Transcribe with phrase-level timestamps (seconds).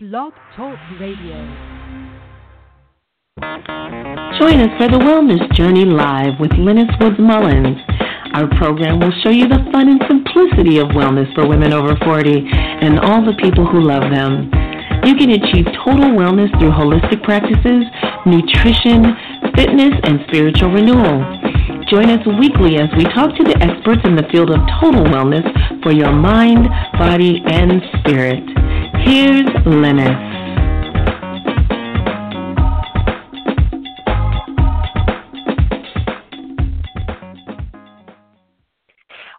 [0.00, 1.34] Blog Talk Radio.
[4.38, 7.82] Join us for the Wellness Journey Live with Lennis Woods Mullins.
[8.34, 12.30] Our program will show you the fun and simplicity of wellness for women over 40
[12.30, 14.46] and all the people who love them.
[15.02, 17.82] You can achieve total wellness through holistic practices,
[18.22, 19.02] nutrition,
[19.58, 21.26] fitness, and spiritual renewal.
[21.90, 25.42] Join us weekly as we talk to the experts in the field of total wellness
[25.82, 28.57] for your mind, body, and spirit.
[29.08, 30.08] Here's Lennis.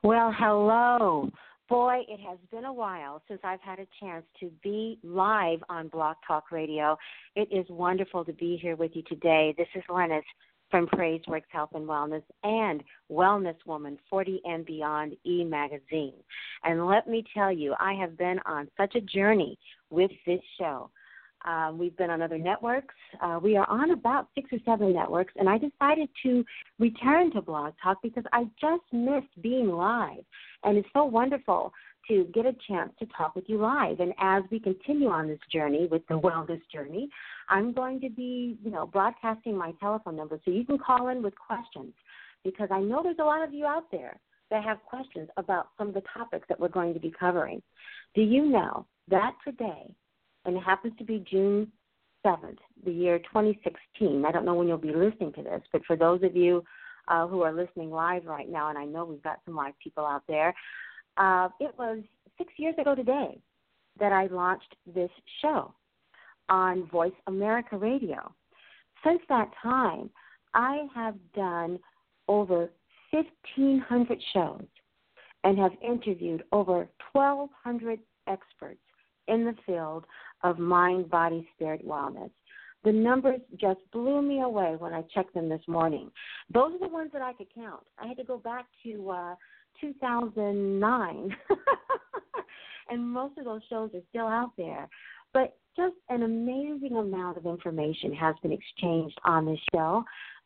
[0.02, 1.30] Well, hello.
[1.70, 5.90] Boy, it has been a while since I've had a chance to be live on
[5.90, 6.98] Blog Talk Radio.
[7.36, 9.54] It is wonderful to be here with you today.
[9.56, 10.26] This is Lennis
[10.70, 16.14] from Praiseworks Health and Wellness and Wellness Woman 40 and Beyond e magazine.
[16.64, 19.58] And let me tell you, I have been on such a journey
[19.90, 20.90] with this show.
[21.46, 22.96] Um, we've been on other networks.
[23.22, 26.44] Uh, we are on about six or seven networks, and I decided to
[26.80, 30.24] return to Blog Talk because I just missed being live.
[30.66, 31.72] And it's so wonderful
[32.10, 34.00] to get a chance to talk with you live.
[34.00, 37.10] And as we continue on this journey with the wellness journey,
[37.48, 41.24] I'm going to be, you know, broadcasting my telephone number so you can call in
[41.24, 41.94] with questions
[42.44, 45.90] because I know there's a lot of you out there that have questions about some
[45.90, 47.62] of the topics that we're going to be covering.
[48.16, 49.94] Do you know that today,
[50.46, 51.72] and it happens to be June
[52.26, 55.96] 7th, the year 2016, I don't know when you'll be listening to this, but for
[55.96, 56.64] those of you
[57.08, 60.06] uh, who are listening live right now, and I know we've got some live people
[60.06, 60.54] out there,
[61.18, 62.00] uh, it was
[62.38, 63.40] six years ago today
[64.00, 65.12] that I launched this
[65.42, 65.74] show
[66.48, 68.34] on Voice America Radio.
[69.04, 70.10] Since that time,
[70.54, 71.80] I have done
[72.28, 72.70] over
[73.12, 74.66] 1,500 shows
[75.44, 78.80] and have interviewed over 1,200 experts
[79.28, 80.06] in the field
[80.44, 82.32] of mind, body, spirit wellness.
[82.84, 86.10] The numbers just blew me away when I checked them this morning.
[86.54, 87.84] Those are the ones that I could count.
[87.98, 89.36] I had to go back to uh,
[89.82, 91.36] 2009,
[92.90, 94.88] and most of those shows are still out there.
[95.34, 100.04] But just an amazing amount of information has been exchanged on this show,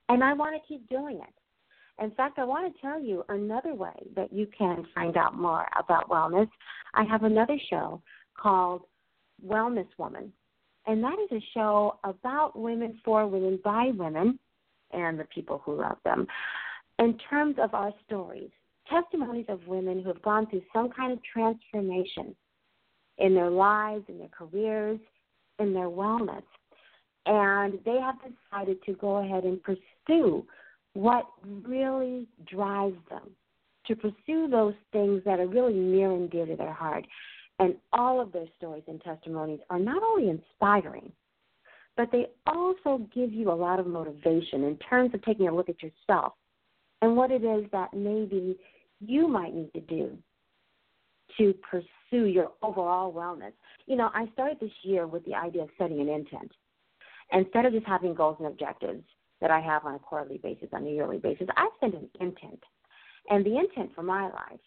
[0.09, 2.03] and I want to keep doing it.
[2.03, 5.67] In fact, I want to tell you another way that you can find out more
[5.77, 6.49] about wellness.
[6.93, 8.01] I have another show
[8.35, 8.81] called
[9.45, 10.33] Wellness Woman,
[10.87, 14.39] and that is a show about women for women by women
[14.91, 16.27] and the people who love them
[16.99, 18.51] in terms of our stories,
[18.93, 22.35] testimonies of women who have gone through some kind of transformation
[23.17, 24.99] in their lives, in their careers,
[25.59, 26.43] in their wellness.
[27.25, 30.45] And they have decided to go ahead and pursue
[30.93, 31.25] what
[31.65, 33.31] really drives them,
[33.87, 37.05] to pursue those things that are really near and dear to their heart.
[37.59, 41.11] And all of their stories and testimonies are not only inspiring,
[41.95, 45.69] but they also give you a lot of motivation in terms of taking a look
[45.69, 46.33] at yourself
[47.03, 48.57] and what it is that maybe
[49.05, 50.17] you might need to do
[51.37, 53.53] to pursue your overall wellness.
[53.85, 56.51] You know, I started this year with the idea of setting an intent.
[57.31, 59.03] Instead of just having goals and objectives
[59.41, 62.61] that I have on a quarterly basis, on a yearly basis, I set an intent.
[63.29, 64.59] And the intent for my life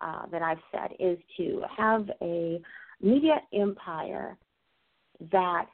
[0.00, 2.60] uh, that I've set is to have a
[3.00, 4.36] media empire
[5.32, 5.66] that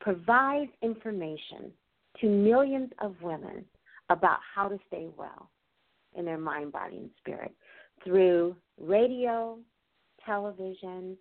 [0.00, 1.72] provides information
[2.20, 3.64] to millions of women
[4.08, 5.50] about how to stay well
[6.16, 7.52] in their mind, body, and spirit
[8.04, 9.58] through radio,
[10.24, 11.16] television,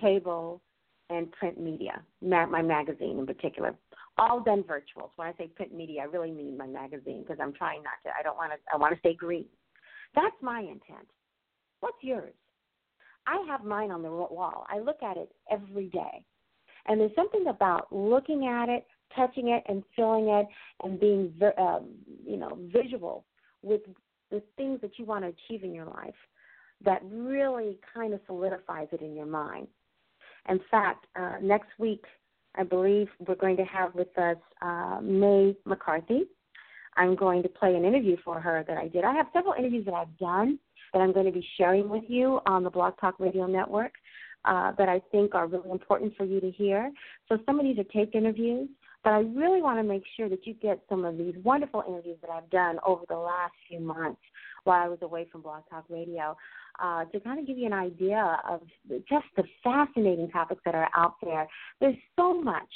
[0.00, 0.60] cable,
[1.10, 3.74] and print media, my magazine in particular.
[4.18, 5.04] All done virtual.
[5.04, 7.94] So when I say print media, I really mean my magazine because I'm trying not
[8.04, 8.10] to.
[8.18, 8.58] I don't want to.
[8.72, 9.46] I want to stay green.
[10.14, 11.08] That's my intent.
[11.80, 12.34] What's yours?
[13.26, 14.66] I have mine on the wall.
[14.68, 16.24] I look at it every day,
[16.86, 18.86] and there's something about looking at it,
[19.16, 20.46] touching it, and feeling it,
[20.82, 21.88] and being, um,
[22.24, 23.24] you know, visual
[23.62, 23.82] with
[24.30, 26.14] the things that you want to achieve in your life
[26.84, 29.68] that really kind of solidifies it in your mind.
[30.48, 32.04] In fact, uh, next week,
[32.56, 36.22] I believe we're going to have with us uh, May McCarthy.
[36.96, 39.04] I'm going to play an interview for her that I did.
[39.04, 40.58] I have several interviews that I've done
[40.92, 43.92] that I'm going to be sharing with you on the Blog Talk Radio Network
[44.44, 46.90] uh, that I think are really important for you to hear.
[47.28, 48.68] So some of these are taped interviews,
[49.04, 52.18] but I really want to make sure that you get some of these wonderful interviews
[52.20, 54.20] that I've done over the last few months
[54.64, 56.36] while I was away from Blog Talk Radio
[56.82, 58.60] uh, to kind of give you an idea of
[59.08, 61.46] just the fascinating topics that are out there.
[61.80, 62.68] There's so much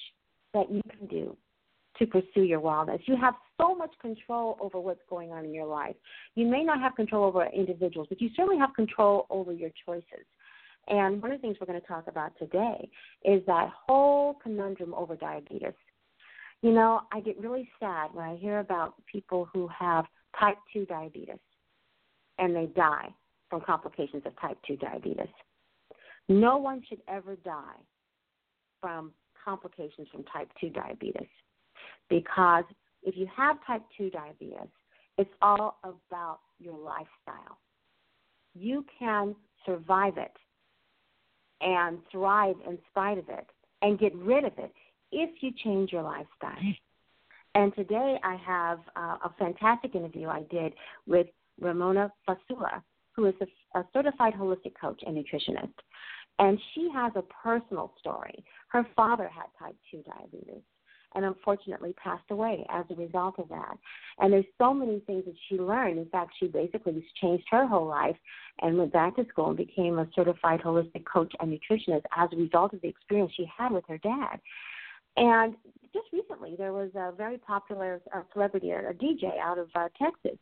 [0.54, 1.36] that you can do
[1.98, 3.00] to pursue your wellness.
[3.06, 5.94] You have so much control over what's going on in your life.
[6.34, 10.26] You may not have control over individuals, but you certainly have control over your choices.
[10.88, 12.88] And one of the things we're going to talk about today
[13.24, 15.72] is that whole conundrum over diabetes.
[16.64, 20.06] You know, I get really sad when I hear about people who have
[20.40, 21.36] type 2 diabetes
[22.38, 23.14] and they die
[23.50, 25.28] from complications of type 2 diabetes.
[26.26, 27.76] No one should ever die
[28.80, 29.12] from
[29.44, 31.28] complications from type 2 diabetes
[32.08, 32.64] because
[33.02, 34.70] if you have type 2 diabetes,
[35.18, 37.58] it's all about your lifestyle.
[38.54, 39.36] You can
[39.66, 40.32] survive it
[41.60, 43.50] and thrive in spite of it
[43.82, 44.72] and get rid of it
[45.14, 46.74] if you change your lifestyle.
[47.54, 50.74] And today I have uh, a fantastic interview I did
[51.06, 51.28] with
[51.60, 52.82] Ramona Fasula,
[53.14, 55.72] who is a, a certified holistic coach and nutritionist.
[56.40, 58.44] And she has a personal story.
[58.68, 60.62] Her father had type 2 diabetes
[61.14, 63.78] and unfortunately passed away as a result of that.
[64.18, 65.98] And there's so many things that she learned.
[65.98, 68.16] In fact, she basically changed her whole life
[68.62, 72.36] and went back to school and became a certified holistic coach and nutritionist as a
[72.36, 74.40] result of the experience she had with her dad.
[75.16, 75.54] And
[75.92, 80.38] just recently, there was a very popular uh, celebrity, a DJ out of uh, Texas,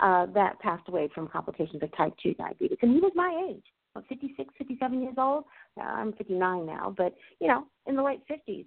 [0.00, 2.78] uh, that passed away from complications of type 2 diabetes.
[2.82, 5.44] And he was my age, what, 56, 57 years old.
[5.78, 8.66] Uh, I'm 59 now, but, you know, in the late 50s.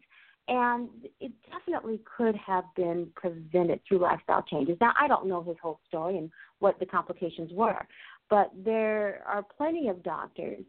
[0.50, 0.88] And
[1.20, 4.78] it definitely could have been prevented through lifestyle changes.
[4.80, 7.86] Now, I don't know his whole story and what the complications were,
[8.30, 10.64] but there are plenty of doctors,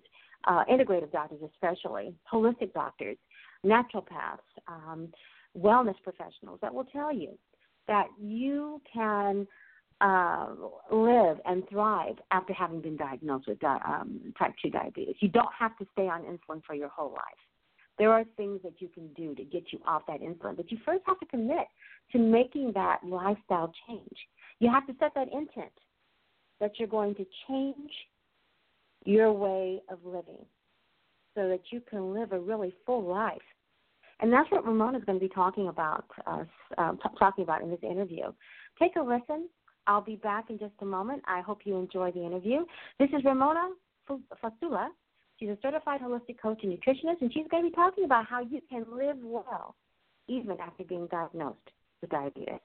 [0.47, 3.17] uh, integrative doctors especially, holistic doctors,
[3.65, 5.09] naturopaths, um,
[5.57, 7.37] wellness professionals that will tell you
[7.87, 9.47] that you can
[10.01, 10.49] uh,
[10.93, 15.17] live and thrive after having been diagnosed with di- um, type 2 diabetes.
[15.21, 17.23] You don't have to stay on insulin for your whole life.
[17.99, 20.79] There are things that you can do to get you off that insulin, but you
[20.85, 21.67] first have to commit
[22.13, 24.17] to making that lifestyle change.
[24.61, 25.73] You have to set that intent
[26.61, 27.91] that you're going to change
[29.09, 30.45] your way of living
[31.35, 33.39] so that you can live a really full life.
[34.21, 36.45] And that's what Ramona is going to be talking about, uh,
[36.77, 38.25] uh, talking about in this interview.
[38.79, 39.49] Take a listen.
[39.87, 41.23] I'll be back in just a moment.
[41.27, 42.67] I hope you enjoy the interview.
[42.99, 43.71] This is Ramona
[44.11, 44.89] Fasula.
[45.39, 48.43] She's a certified holistic coach and nutritionist, and she's going to be talking about how
[48.43, 49.75] you can live well
[50.27, 51.71] even after being diagnosed
[52.03, 52.61] with diabetes.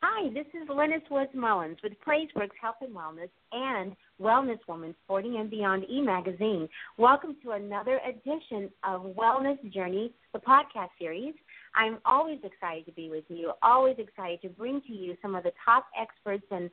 [0.00, 5.38] Hi, this is Lennis Woods Mullins with PraiseWorks Health and Wellness and Wellness Woman Sporting
[5.40, 6.68] and Beyond e Magazine.
[6.98, 11.34] Welcome to another edition of Wellness Journey, the podcast series.
[11.74, 15.42] I'm always excited to be with you, always excited to bring to you some of
[15.42, 16.70] the top experts and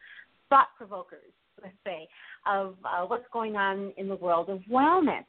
[0.49, 1.33] thought provokers,
[1.63, 2.07] let's say,
[2.45, 5.25] of uh, what's going on in the world of wellness.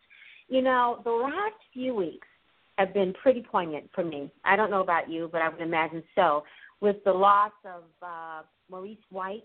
[0.49, 2.28] You know, the last few weeks
[2.76, 4.31] have been pretty poignant for me.
[4.44, 6.42] I don't know about you, but I would imagine so
[6.81, 9.44] with the loss of uh, Maurice White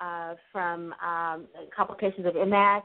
[0.00, 2.82] uh, from um, complications of MS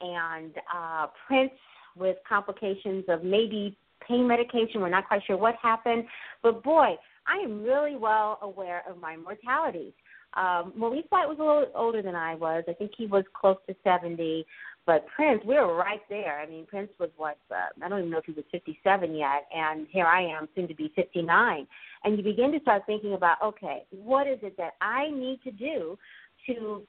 [0.00, 1.52] and uh, Prince
[1.96, 3.76] with complications of maybe
[4.06, 4.80] pain medication.
[4.80, 6.04] We're not quite sure what happened.
[6.42, 6.96] But boy,
[7.26, 9.94] I am really well aware of my mortality.
[10.34, 12.64] Um, Maurice White was a little older than I was.
[12.68, 14.44] I think he was close to 70.
[14.86, 16.38] But Prince, we were right there.
[16.38, 19.46] I mean, Prince was what uh, I don't even know if he was 57 yet,
[19.54, 21.66] and here I am, soon to be 59.
[22.04, 25.50] And you begin to start thinking about, okay, what is it that I need to
[25.50, 25.98] do
[26.46, 26.82] to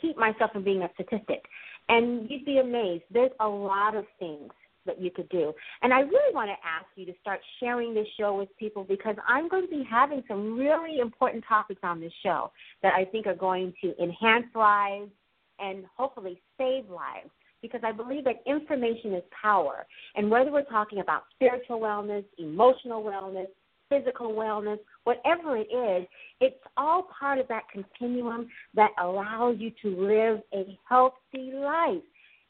[0.00, 1.44] keep myself from being a statistic?
[1.88, 3.04] And you'd be amazed.
[3.12, 4.52] There's a lot of things
[4.86, 5.52] that you could do.
[5.82, 9.16] And I really want to ask you to start sharing this show with people because
[9.28, 12.52] I'm going to be having some really important topics on this show
[12.82, 15.10] that I think are going to enhance lives
[15.58, 17.30] and hopefully save lives
[17.62, 19.86] because I believe that information is power.
[20.16, 23.46] And whether we're talking about spiritual wellness, emotional wellness,
[23.88, 26.06] physical wellness, whatever it is,
[26.40, 32.02] it's all part of that continuum that allows you to live a healthy life.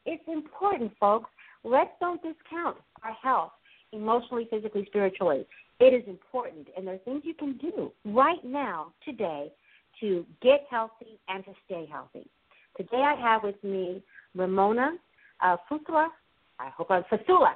[0.07, 1.31] It's important, folks.
[1.65, 3.53] Let's don't discount our health
[3.93, 5.47] emotionally, physically, spiritually.
[5.81, 9.53] It is important, and there are things you can do right now, today,
[10.01, 12.29] to get healthy and to stay healthy.
[12.77, 14.03] Today I have with me
[14.35, 14.93] Ramona
[15.43, 16.09] uh, Fusula.
[16.59, 17.55] I hope I'm Fasula.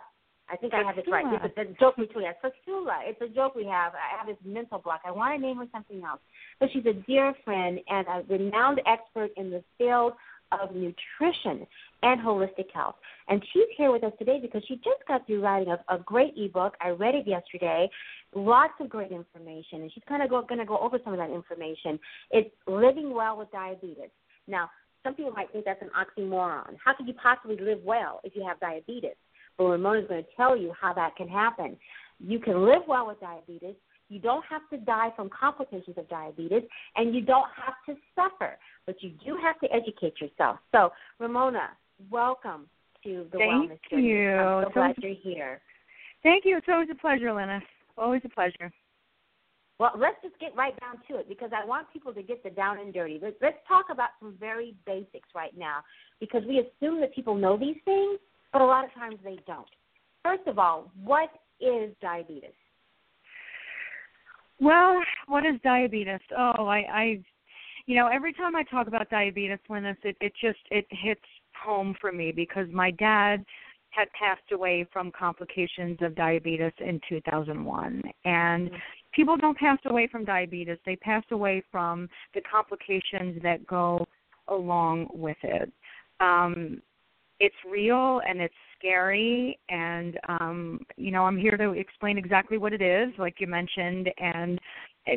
[0.49, 1.27] I think I have it right.
[1.43, 2.35] It's a, a joke between us.
[2.43, 2.99] Fasula.
[3.03, 3.93] It's a joke we have.
[3.95, 5.01] I have this mental block.
[5.05, 6.21] I want to name her something else.
[6.61, 10.13] But she's a dear friend and a renowned expert in the field
[10.53, 11.67] of nutrition
[12.03, 12.95] and holistic health.
[13.29, 16.35] And she's here with us today because she just got through writing a, a great
[16.37, 16.75] ebook.
[16.81, 17.91] I read it yesterday.
[18.35, 21.31] Lots of great information, and she's kind of going to go over some of that
[21.31, 21.99] information.
[22.31, 24.11] It's Living Well with Diabetes.
[24.47, 24.71] Now,
[25.07, 26.77] some people might think that's an oxymoron.
[26.85, 29.15] How could you possibly live well if you have diabetes?
[29.57, 31.77] But Ramona is going to tell you how that can happen.
[32.19, 33.77] You can live well with diabetes.
[34.09, 36.63] You don't have to die from complications of diabetes,
[36.97, 40.59] and you don't have to suffer, but you do have to educate yourself.
[40.73, 41.71] So, Ramona,
[42.11, 42.69] welcome
[43.05, 44.09] to the Thank Wellness Journey.
[44.09, 44.31] You.
[44.31, 45.61] I'm so glad you're here.
[46.23, 46.57] Thank you.
[46.57, 47.63] It's always a pleasure, Linus.
[47.97, 48.73] Always a pleasure.
[49.79, 52.51] Well, let's just get right down to it because I want people to get the
[52.51, 53.19] down and dirty.
[53.23, 55.81] Let's, let's talk about some very basics right now
[56.19, 58.19] because we assume that people know these things,
[58.53, 59.69] but a lot of times they don't.
[60.25, 61.29] First of all, what
[61.61, 62.51] is diabetes?
[64.61, 66.21] Well, what is diabetes?
[66.37, 67.21] Oh, I, I,
[67.85, 71.21] you know, every time I talk about diabetes, Linus, it, it just it hits
[71.63, 73.45] home for me because my dad
[73.91, 78.77] had passed away from complications of diabetes in 2001, and mm-hmm.
[79.17, 84.07] People don't pass away from diabetes; they pass away from the complications that go
[84.49, 85.73] along with it.
[86.21, 86.81] Um,
[87.41, 92.73] it's real and it's scary and um you know i'm here to explain exactly what
[92.73, 94.59] it is like you mentioned and,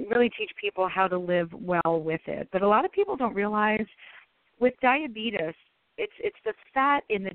[0.09, 2.47] really teach people how to live well with it.
[2.51, 3.87] But a lot of people don't realize
[4.59, 5.55] with diabetes
[5.97, 7.31] it's it's the fat in the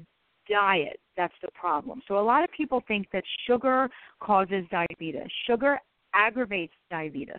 [0.48, 2.00] diet that's the problem.
[2.06, 3.88] So a lot of people think that sugar
[4.20, 5.28] causes diabetes.
[5.46, 5.80] Sugar
[6.14, 7.34] aggravates diabetes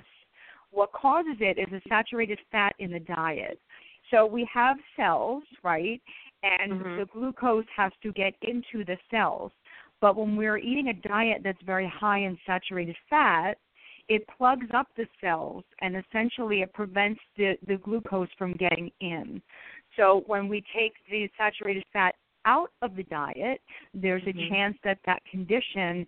[0.72, 3.60] what causes it is a saturated fat in the diet
[4.12, 6.00] so we have cells, right?
[6.46, 6.98] and mm-hmm.
[7.00, 9.52] the glucose has to get into the cells.
[10.02, 13.56] But when we're eating a diet that's very high in saturated fat,
[14.08, 19.42] it plugs up the cells and essentially it prevents the, the glucose from getting in.
[19.98, 22.14] So when we take the saturated fat
[22.46, 23.62] out of the diet,
[23.96, 24.54] there's a mm-hmm.
[24.54, 26.06] chance that that condition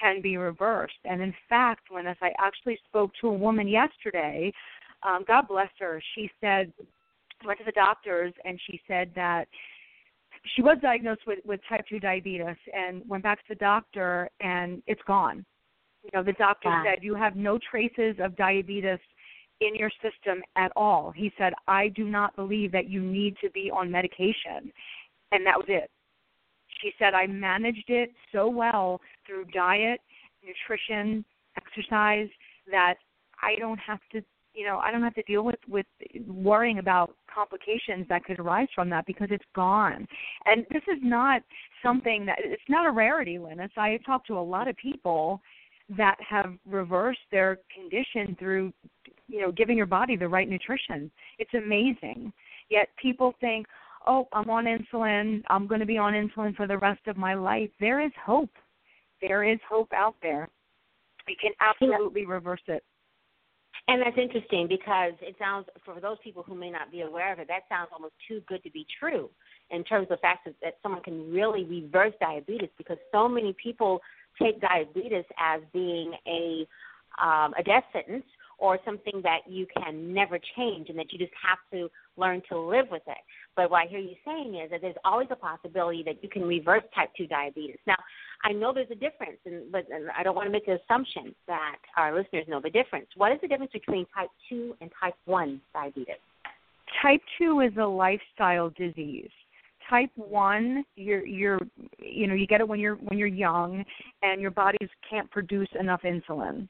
[0.00, 0.98] can be reversed.
[1.04, 4.52] And in fact, when as I actually spoke to a woman yesterday,
[5.02, 6.72] um, God bless her, she said,
[7.44, 9.46] went to the doctors and she said that
[10.54, 14.82] she was diagnosed with with type 2 diabetes and went back to the doctor and
[14.86, 15.44] it's gone
[16.02, 16.82] you know the doctor wow.
[16.84, 18.98] said you have no traces of diabetes
[19.60, 23.50] in your system at all he said i do not believe that you need to
[23.50, 24.72] be on medication
[25.32, 25.90] and that was it
[26.80, 30.00] she said i managed it so well through diet
[30.44, 31.24] nutrition
[31.56, 32.28] exercise
[32.70, 32.94] that
[33.42, 34.20] i don't have to
[34.54, 35.86] you know i don't have to deal with with
[36.26, 40.06] worrying about complications that could arise from that because it's gone.
[40.46, 41.42] And this is not
[41.82, 43.70] something that it's not a rarity linus.
[43.76, 45.40] I talk to a lot of people
[45.96, 48.72] that have reversed their condition through
[49.26, 51.10] you know giving your body the right nutrition.
[51.38, 52.32] It's amazing.
[52.70, 53.66] Yet people think
[54.08, 55.42] oh i'm on insulin.
[55.48, 57.70] I'm going to be on insulin for the rest of my life.
[57.78, 58.50] There is hope.
[59.22, 60.48] There is hope out there.
[61.26, 62.82] We can absolutely reverse it.
[63.86, 67.38] And that's interesting because it sounds, for those people who may not be aware of
[67.38, 69.30] it, that sounds almost too good to be true
[69.70, 73.54] in terms of the fact that, that someone can really reverse diabetes because so many
[73.62, 74.00] people
[74.40, 76.66] take diabetes as being a
[77.20, 78.24] um, a death sentence
[78.58, 81.88] or something that you can never change and that you just have to
[82.18, 83.18] learn to live with it.
[83.56, 86.42] But what I hear you saying is that there's always a possibility that you can
[86.42, 87.78] reverse type 2 diabetes.
[87.86, 87.96] Now,
[88.44, 91.34] I know there's a difference, and, but and I don't want to make the assumption
[91.46, 93.06] that our listeners know the difference.
[93.16, 96.14] What is the difference between type 2 and type 1 diabetes?
[97.02, 99.30] Type 2 is a lifestyle disease
[99.88, 101.58] type one you're you're
[101.98, 103.84] you know you get it when you're when you're young
[104.22, 106.68] and your bodies can't produce enough insulin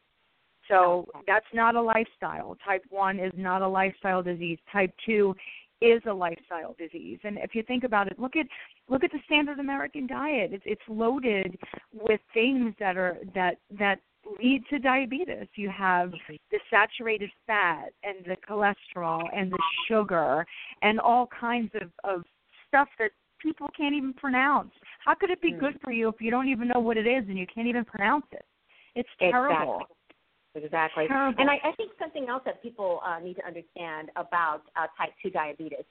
[0.69, 5.35] so that's not a lifestyle type 1 is not a lifestyle disease type 2
[5.81, 7.19] is a lifestyle disease.
[7.25, 8.47] And if you think about it, look at
[8.89, 10.53] look at the standard American diet.
[10.53, 11.57] It's it's loaded
[11.93, 14.01] with things that are that that
[14.41, 15.47] lead to diabetes.
[15.55, 16.13] You have
[16.51, 20.45] the saturated fat and the cholesterol and the sugar
[20.83, 22.25] and all kinds of, of
[22.67, 23.11] stuff that
[23.41, 24.73] people can't even pronounce.
[25.05, 25.85] How could it be good hmm.
[25.85, 28.27] for you if you don't even know what it is and you can't even pronounce
[28.33, 28.45] it?
[28.95, 29.77] It's terrible.
[29.77, 29.95] Exactly.
[30.65, 31.07] Exactly.
[31.09, 31.41] Terrible.
[31.41, 35.13] And I, I think something else that people uh, need to understand about uh, type
[35.23, 35.85] 2 diabetes,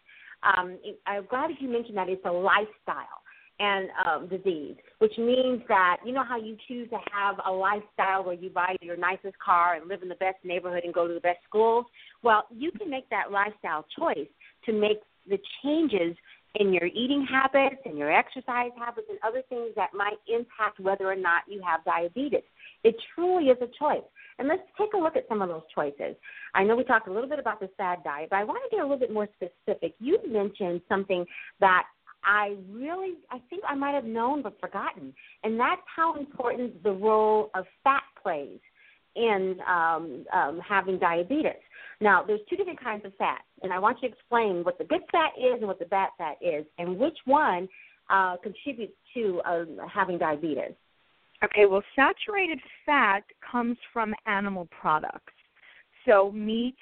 [0.44, 3.22] um, I'm glad that you mentioned that it's a lifestyle
[3.60, 8.24] and um, disease, which means that you know how you choose to have a lifestyle
[8.24, 11.14] where you buy your nicest car and live in the best neighborhood and go to
[11.14, 11.86] the best schools.
[12.22, 14.28] Well, you can make that lifestyle choice
[14.66, 16.16] to make the changes
[16.56, 21.06] in your eating habits and your exercise habits and other things that might impact whether
[21.06, 22.44] or not you have diabetes.
[22.84, 24.06] It truly is a choice.
[24.40, 26.16] And let's take a look at some of those choices.
[26.54, 28.76] I know we talked a little bit about the SAD diet, but I want to
[28.76, 29.96] get a little bit more specific.
[30.00, 31.26] You mentioned something
[31.60, 31.84] that
[32.24, 36.92] I really, I think I might have known but forgotten, and that's how important the
[36.92, 38.60] role of fat plays
[39.16, 41.54] in um, um, having diabetes.
[42.02, 44.84] Now, there's two different kinds of fat, and I want you to explain what the
[44.84, 47.68] good fat is and what the bad fat is, and which one
[48.10, 50.74] uh, contributes to uh, having diabetes.
[51.44, 55.34] Okay, well, saturated fat comes from animal products.
[56.06, 56.78] So meats,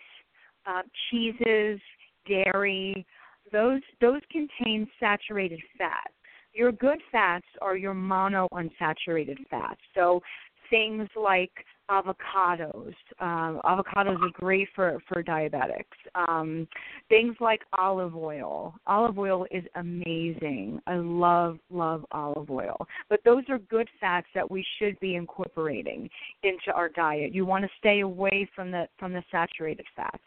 [0.66, 1.80] uh, cheeses,
[2.28, 3.06] dairy,
[3.52, 6.12] those those contain saturated fat.
[6.54, 9.82] Your good fats are your monounsaturated fats.
[9.94, 10.22] So
[10.70, 11.52] things like
[11.90, 12.94] avocados.
[13.20, 15.84] Um, avocados are great for for diabetics.
[16.16, 16.68] Um,
[17.10, 18.74] things like olive oil.
[18.88, 20.80] Olive oil is amazing.
[20.88, 22.78] I love love olive oil.
[23.10, 26.10] But those are good fats that we should be incorporating
[26.44, 27.34] into our diet.
[27.34, 30.24] You want to stay away from the from the saturated fats.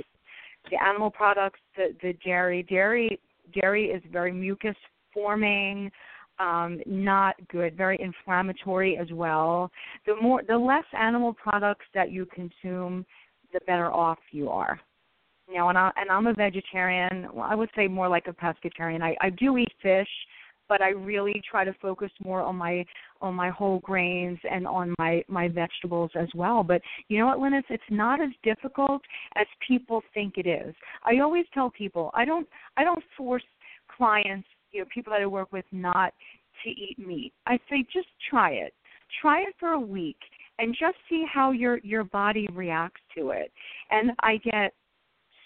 [0.70, 3.18] The animal products, the the dairy, dairy
[3.52, 4.76] dairy is very mucus
[5.12, 5.90] forming
[6.38, 9.70] um, not good, very inflammatory as well.
[10.06, 13.04] The more, the less animal products that you consume,
[13.52, 14.80] the better off you are.
[15.52, 17.26] Know, and, I, and I'm a vegetarian.
[17.32, 19.00] Well, I would say more like a pescatarian.
[19.00, 20.08] I, I do eat fish,
[20.68, 22.84] but I really try to focus more on my
[23.22, 26.62] on my whole grains and on my my vegetables as well.
[26.62, 29.00] But you know what, Linus, it's not as difficult
[29.36, 30.74] as people think it is.
[31.02, 33.42] I always tell people I don't I don't force
[33.96, 36.12] clients you know people that I work with not
[36.64, 37.32] to eat meat.
[37.46, 38.74] I say just try it.
[39.22, 40.18] Try it for a week
[40.58, 43.52] and just see how your your body reacts to it.
[43.90, 44.72] And I get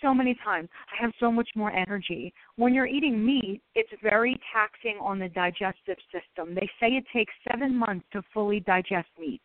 [0.00, 2.34] so many times I have so much more energy.
[2.56, 6.54] When you're eating meat, it's very taxing on the digestive system.
[6.54, 9.40] They say it takes 7 months to fully digest meat.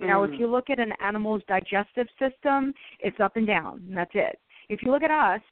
[0.00, 0.40] You know, if mm.
[0.40, 4.38] you look at an animal's digestive system, it's up and down, and that's it.
[4.70, 5.42] If you look at us,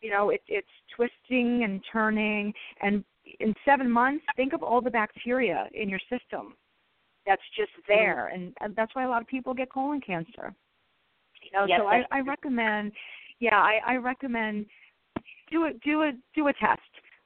[0.00, 2.52] you know, it, it's twisting and turning,
[2.82, 3.04] and
[3.38, 6.54] in seven months, think of all the bacteria in your system
[7.26, 7.92] that's just mm-hmm.
[7.92, 10.54] there, and, and that's why a lot of people get colon cancer.
[11.42, 12.92] You know, yes, so I, I recommend,
[13.40, 14.66] yeah, I, I recommend
[15.50, 16.80] do a do a do a test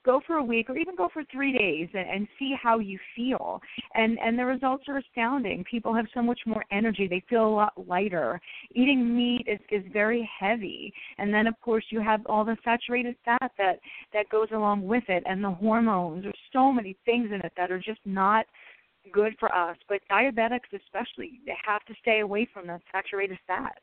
[0.05, 2.99] go for a week or even go for three days and, and see how you
[3.17, 3.61] feel.
[3.95, 5.65] And and the results are astounding.
[5.65, 7.09] People have so much more energy.
[7.09, 8.41] They feel a lot lighter.
[8.75, 10.93] Eating meat is is very heavy.
[11.19, 13.79] And then of course you have all the saturated fat that
[14.13, 16.23] that goes along with it and the hormones.
[16.23, 18.47] There's so many things in it that are just not
[19.13, 19.77] good for us.
[19.89, 23.79] But diabetics especially they have to stay away from the saturated fat.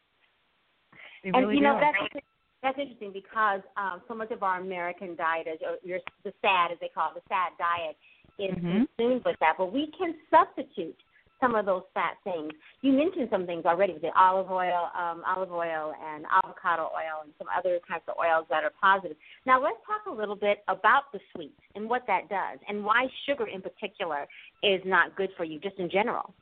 [1.24, 1.82] They and really you know do.
[1.82, 2.26] that's
[2.62, 6.74] that's interesting because um, so much of our American diet is or your, the SAD,
[6.74, 7.98] as they call it, the SAD diet,
[8.38, 8.86] is mm-hmm.
[8.86, 9.56] consumed with that.
[9.58, 10.96] But we can substitute
[11.42, 12.54] some of those fat things.
[12.82, 17.26] You mentioned some things already with the olive oil, um, olive oil, and avocado oil,
[17.26, 19.18] and some other types of oils that are positive.
[19.46, 23.08] Now let's talk a little bit about the sweets and what that does, and why
[23.28, 24.28] sugar in particular
[24.62, 26.34] is not good for you, just in general.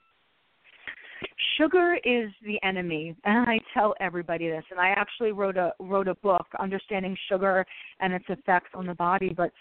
[1.57, 4.63] Sugar is the enemy, and I tell everybody this.
[4.71, 7.65] And I actually wrote a wrote a book, Understanding Sugar
[8.01, 9.33] and Its Effects on the Body.
[9.35, 9.51] But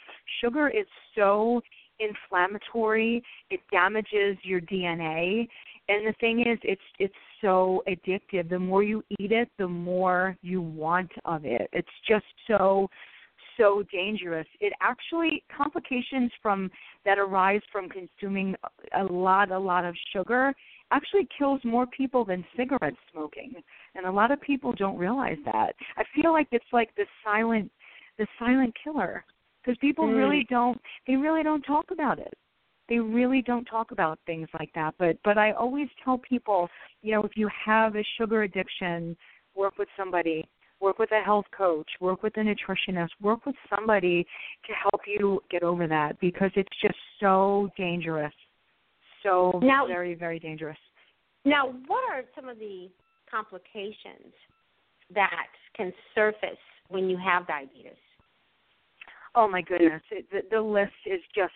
[0.40, 1.60] sugar is so
[2.00, 5.48] inflammatory; it damages your DNA.
[5.88, 8.48] And the thing is, it's it's so addictive.
[8.48, 11.68] The more you eat it, the more you want of it.
[11.72, 12.88] It's just so
[13.56, 14.46] so dangerous.
[14.60, 16.70] It actually complications from
[17.04, 18.56] that arise from consuming
[18.96, 20.54] a lot a lot of sugar
[20.90, 23.54] actually kills more people than cigarette smoking
[23.94, 25.74] and a lot of people don't realize that.
[25.96, 27.70] I feel like it's like the silent
[28.18, 29.24] the silent killer
[29.62, 30.16] because people mm.
[30.16, 32.34] really don't they really don't talk about it.
[32.88, 36.68] They really don't talk about things like that but but i always tell people
[37.02, 39.14] you know if you have a sugar addiction
[39.54, 40.48] work with somebody
[40.80, 44.26] work with a health coach work with a nutritionist work with somebody
[44.66, 48.32] to help you get over that because it's just so dangerous
[49.22, 50.78] so now, very, very dangerous.
[51.44, 52.88] Now, what are some of the
[53.30, 54.32] complications
[55.14, 57.92] that can surface when you have diabetes?
[59.34, 61.52] Oh my goodness, it, the, the list is just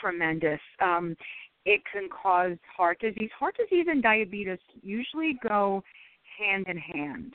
[0.00, 0.60] tremendous.
[0.80, 1.16] Um,
[1.66, 3.30] it can cause heart disease.
[3.38, 5.82] Heart disease and diabetes usually go
[6.38, 7.34] hand in hand.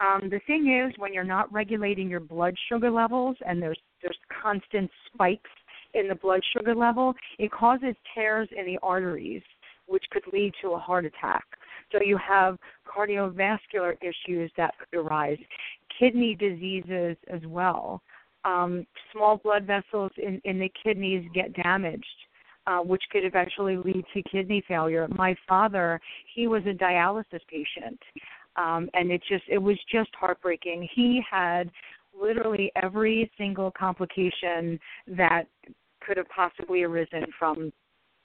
[0.00, 4.18] Um, the thing is, when you're not regulating your blood sugar levels and there's there's
[4.42, 5.50] constant spikes
[5.94, 9.42] in the blood sugar level, it causes tears in the arteries,
[9.86, 11.44] which could lead to a heart attack.
[11.92, 15.38] So you have cardiovascular issues that could arise,
[15.98, 18.02] kidney diseases as well.
[18.44, 22.06] Um, small blood vessels in, in the kidneys get damaged.
[22.66, 25.08] Uh, which could eventually lead to kidney failure.
[25.16, 25.98] My father,
[26.34, 27.98] he was a dialysis patient,
[28.56, 30.86] um, and it just it was just heartbreaking.
[30.94, 31.70] He had
[32.14, 35.44] literally every single complication that
[36.06, 37.72] could have possibly arisen from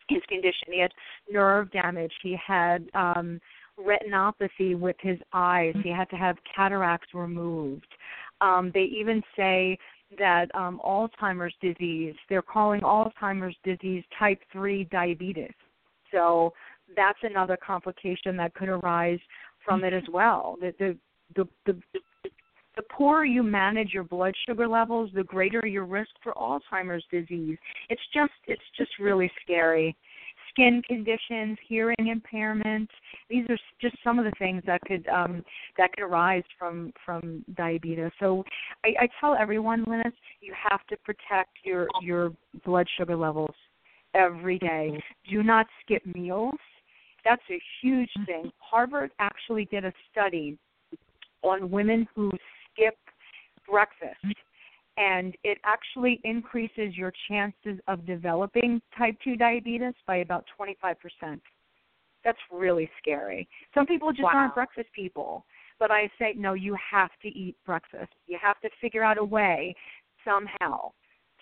[0.10, 0.68] his condition.
[0.72, 0.92] He had
[1.32, 2.14] nerve damage.
[2.22, 3.40] He had um,
[3.80, 5.76] retinopathy with his eyes.
[5.84, 7.88] He had to have cataracts removed.
[8.42, 9.78] Um, they even say
[10.20, 15.54] that um, Alzheimer's disease, they're calling Alzheimer's disease type 3 diabetes.
[16.12, 16.54] So
[16.96, 19.20] that's another complication that could arise
[19.66, 20.58] from it as well.
[20.62, 20.98] The the
[21.36, 21.82] the, the
[22.76, 27.58] the poorer you manage your blood sugar levels, the greater your risk for Alzheimer's disease.
[27.90, 29.96] It's just it's just really scary.
[30.52, 32.90] Skin conditions, hearing impairment.
[33.30, 35.44] These are just some of the things that could um,
[35.78, 38.12] that could arise from from diabetes.
[38.20, 38.44] So
[38.84, 42.32] I, I tell everyone, Linus, you have to protect your your
[42.66, 43.56] blood sugar levels
[44.14, 44.98] every day.
[45.30, 46.56] Do not skip meals.
[47.26, 48.52] That's a huge thing.
[48.60, 50.58] Harvard actually did a study
[51.42, 52.32] on women who
[52.76, 52.98] skip
[53.70, 54.36] breakfast
[54.98, 60.96] and it actually increases your chances of developing type 2 diabetes by about 25%.
[62.24, 63.48] That's really scary.
[63.74, 64.32] Some people just wow.
[64.34, 65.46] aren't breakfast people,
[65.80, 68.14] but I say no, you have to eat breakfast.
[68.26, 69.76] You have to figure out a way
[70.24, 70.92] somehow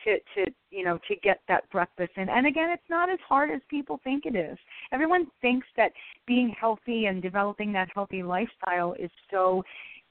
[0.03, 3.49] to to you know to get that breakfast in and again it's not as hard
[3.49, 4.57] as people think it is
[4.91, 5.91] everyone thinks that
[6.27, 9.63] being healthy and developing that healthy lifestyle is so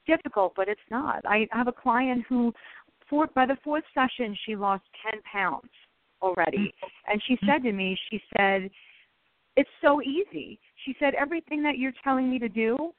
[0.05, 1.25] difficult, but it's not.
[1.25, 2.53] I have a client who,
[3.09, 5.69] for, by the fourth session, she lost 10 pounds
[6.21, 6.57] already.
[6.57, 7.11] Mm-hmm.
[7.11, 8.69] And she said to me, she said,
[9.55, 10.59] it's so easy.
[10.85, 12.91] She said, everything that you're telling me to do,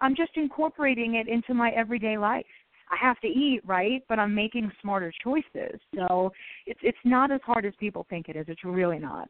[0.00, 2.46] I'm just incorporating it into my everyday life.
[2.90, 4.02] I have to eat, right?
[4.08, 5.78] But I'm making smarter choices.
[5.94, 6.32] So
[6.66, 8.46] it's it's not as hard as people think it is.
[8.48, 9.28] It's really not.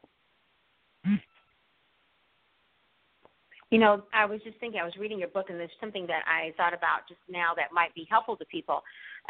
[1.05, 1.19] Mm.
[3.69, 6.23] You know, I was just thinking, I was reading your book, and there's something that
[6.25, 8.81] I thought about just now that might be helpful to people.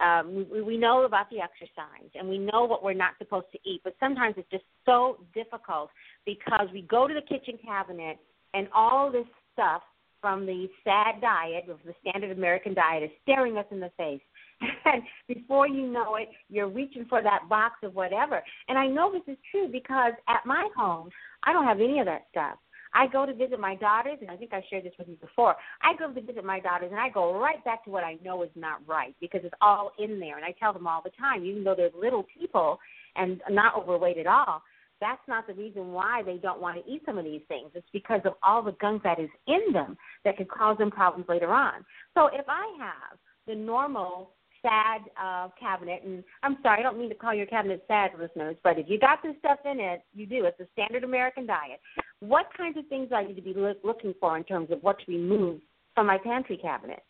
[0.04, 3.60] Um, we, we know about the exercise, and we know what we're not supposed to
[3.70, 5.90] eat, but sometimes it's just so difficult
[6.26, 8.18] because we go to the kitchen cabinet,
[8.54, 9.82] and all this stuff
[10.22, 14.22] from the SAD diet, of the standard American diet, is staring us in the face.
[14.86, 18.42] And before you know it, you're reaching for that box of whatever.
[18.68, 21.10] And I know this is true because at my home,
[21.44, 22.58] I don't have any of that stuff.
[22.94, 25.56] I go to visit my daughters, and I think I shared this with you before.
[25.82, 28.44] I go to visit my daughters, and I go right back to what I know
[28.44, 30.38] is not right because it's all in there.
[30.38, 32.80] And I tell them all the time, even though they're little people
[33.16, 34.64] and not overweight at all,
[35.02, 37.72] that's not the reason why they don't want to eat some of these things.
[37.74, 41.30] It's because of all the gunk that is in them that could cause them problems
[41.30, 41.86] later on.
[42.16, 46.02] So if I have the normal sad uh, cabinet.
[46.06, 49.00] And I'm sorry, I don't mean to call your cabinet sad, listeners, but if you
[49.00, 50.46] got this stuff in it, you do.
[50.46, 51.80] It's a standard American diet.
[52.20, 55.12] What kinds of things I need to be looking for in terms of what to
[55.12, 55.62] remove
[55.96, 57.04] from my pantry cabinet?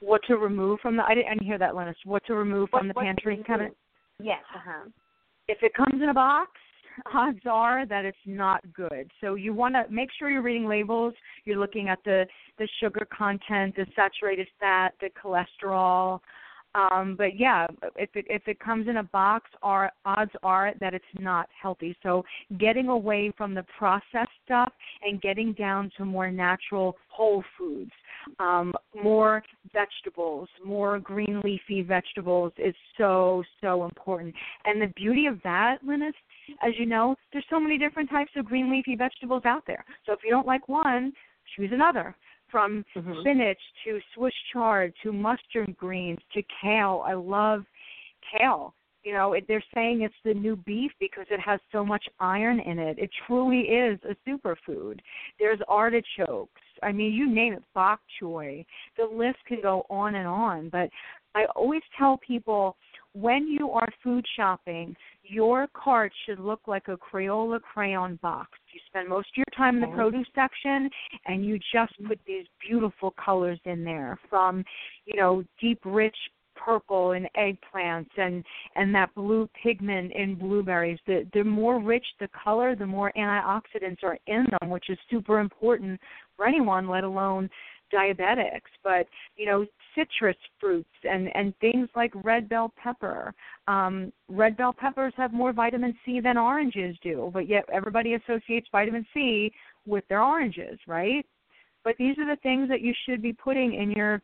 [0.00, 1.02] What to remove from the?
[1.04, 1.96] I didn't, hear that, Linus.
[2.04, 3.76] What to remove what, from the pantry cabinet?
[4.22, 4.40] Yes.
[4.54, 4.88] Uh-huh.
[5.48, 6.50] If it comes in a box,
[7.14, 9.10] odds are that it's not good.
[9.20, 11.14] So you want to make sure you're reading labels.
[11.44, 12.26] You're looking at the
[12.58, 16.20] the sugar content, the saturated fat, the cholesterol.
[16.78, 20.94] Um, but yeah, if it if it comes in a box, our odds are that
[20.94, 21.96] it's not healthy.
[22.02, 22.24] So
[22.58, 27.90] getting away from the processed stuff and getting down to more natural whole foods,
[28.38, 34.34] um, more vegetables, more green leafy vegetables is so so important.
[34.64, 36.14] And the beauty of that, Linus,
[36.62, 39.84] as you know, there's so many different types of green leafy vegetables out there.
[40.06, 41.12] So if you don't like one,
[41.56, 42.14] choose another.
[42.50, 43.20] From mm-hmm.
[43.20, 47.04] spinach to Swiss chard to mustard greens to kale.
[47.06, 47.64] I love
[48.38, 48.74] kale.
[49.04, 52.60] You know, it, they're saying it's the new beef because it has so much iron
[52.60, 52.98] in it.
[52.98, 54.98] It truly is a superfood.
[55.38, 56.60] There's artichokes.
[56.82, 58.64] I mean, you name it, bok choy.
[58.96, 60.68] The list can go on and on.
[60.68, 60.90] But
[61.34, 62.76] I always tell people
[63.14, 68.50] when you are food shopping, your cart should look like a Crayola crayon box.
[68.78, 69.96] You spend most of your time in the oh.
[69.96, 70.88] produce section
[71.26, 72.08] and you just mm-hmm.
[72.08, 74.64] put these beautiful colors in there from,
[75.04, 76.16] you know, deep rich
[76.54, 80.98] purple in eggplants and and that blue pigment in blueberries.
[81.06, 85.40] The the more rich the color the more antioxidants are in them which is super
[85.40, 86.00] important
[86.36, 87.50] for anyone let alone
[87.92, 93.34] diabetics, but you know, citrus fruits and and things like red bell pepper.
[93.66, 98.68] Um, red bell peppers have more vitamin C than oranges do, but yet everybody associates
[98.70, 99.52] vitamin C
[99.86, 101.24] with their oranges, right?
[101.84, 104.22] But these are the things that you should be putting in your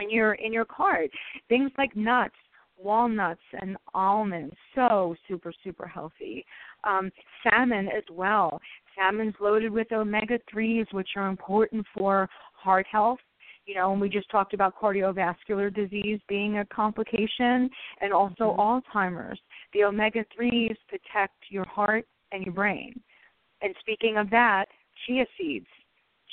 [0.00, 1.10] in your in your cart.
[1.48, 2.34] Things like nuts,
[2.82, 6.44] walnuts and almonds so super super healthy
[6.84, 7.10] um,
[7.42, 8.60] salmon as well
[8.96, 13.18] salmon's loaded with omega 3s which are important for heart health.
[13.66, 17.68] You know, and we just talked about cardiovascular disease being a complication
[18.00, 18.60] and also mm-hmm.
[18.98, 19.38] Alzheimer's.
[19.74, 22.98] The omega 3s protect your heart and your brain.
[23.60, 24.66] And speaking of that,
[25.06, 25.66] chia seeds.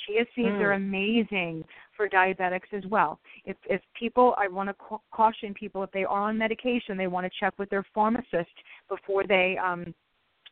[0.04, 0.60] Chia seeds mm.
[0.60, 1.64] are amazing
[1.96, 3.18] for diabetics as well.
[3.44, 7.06] If if people, I want to ca- caution people if they are on medication, they
[7.06, 8.56] want to check with their pharmacist
[8.88, 9.94] before they um,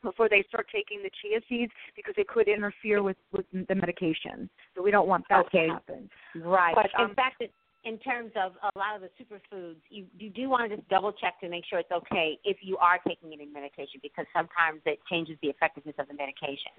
[0.03, 4.49] before they start taking the chia seeds because it could interfere with with the medication.
[4.75, 5.67] So we don't want that okay.
[5.67, 6.11] to happen.
[6.37, 6.75] Right.
[6.75, 7.53] But, um, in fact, it,
[7.85, 11.13] in terms of a lot of the superfoods, you you do want to just double
[11.13, 14.99] check to make sure it's okay if you are taking any medication because sometimes it
[15.11, 16.73] changes the effectiveness of the medication.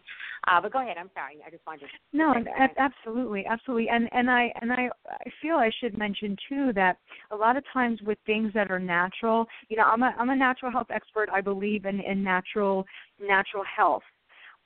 [0.48, 0.98] Uh, but go ahead.
[0.98, 1.38] I'm sorry.
[1.46, 1.88] I just wanted to.
[2.12, 2.34] No,
[2.78, 6.98] absolutely, absolutely, and and I and I I feel I should mention too that
[7.32, 10.36] a lot of times with things that are natural, you know, I'm a I'm a
[10.36, 11.30] natural health expert.
[11.32, 12.86] I believe in in natural
[13.20, 14.04] natural health,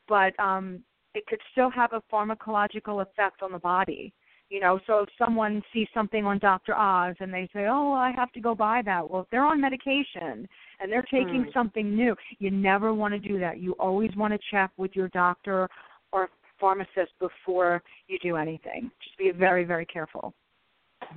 [0.07, 4.13] but um, it could still have a pharmacological effect on the body
[4.49, 6.75] you know, so if someone sees something on Dr.
[6.75, 9.61] Oz and they say, "Oh, I have to go buy that," well, if they're on
[9.61, 10.47] medication
[10.79, 11.51] and they're taking Hmm.
[11.51, 13.59] something new, you never want to do that.
[13.59, 15.69] You always want to check with your doctor
[16.11, 18.91] or pharmacist before you do anything.
[19.01, 20.33] Just be very, very careful.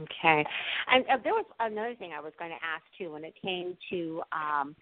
[0.01, 0.45] Okay.
[0.89, 3.77] And uh, there was another thing I was going to ask too when it came
[3.91, 4.77] to um,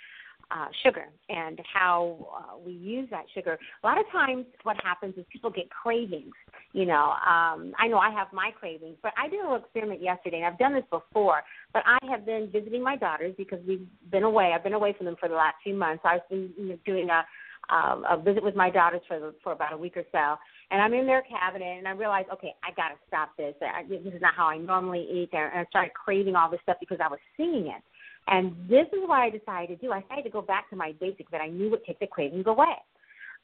[0.51, 3.59] uh, sugar and how uh, we use that sugar.
[3.83, 6.35] A lot of times, what happens is people get cravings.
[6.73, 10.03] You know, um, I know I have my cravings, but I did a little experiment
[10.03, 11.43] yesterday, and I've done this before.
[11.73, 14.53] But I have been visiting my daughters because we've been away.
[14.55, 16.03] I've been away from them for the last few months.
[16.05, 17.25] I've been you know, doing a
[17.69, 20.37] um, a visit with my daughters for for about a week or so,
[20.71, 23.55] and I'm in their cabinet, and I realized, okay, I got to stop this.
[23.63, 26.79] I, this is not how I normally eat, and I started craving all this stuff
[26.81, 27.83] because I was seeing it.
[28.29, 29.93] And this is what I decided to do.
[29.93, 32.45] I decided to go back to my basics that I knew would take the cravings
[32.47, 32.77] away.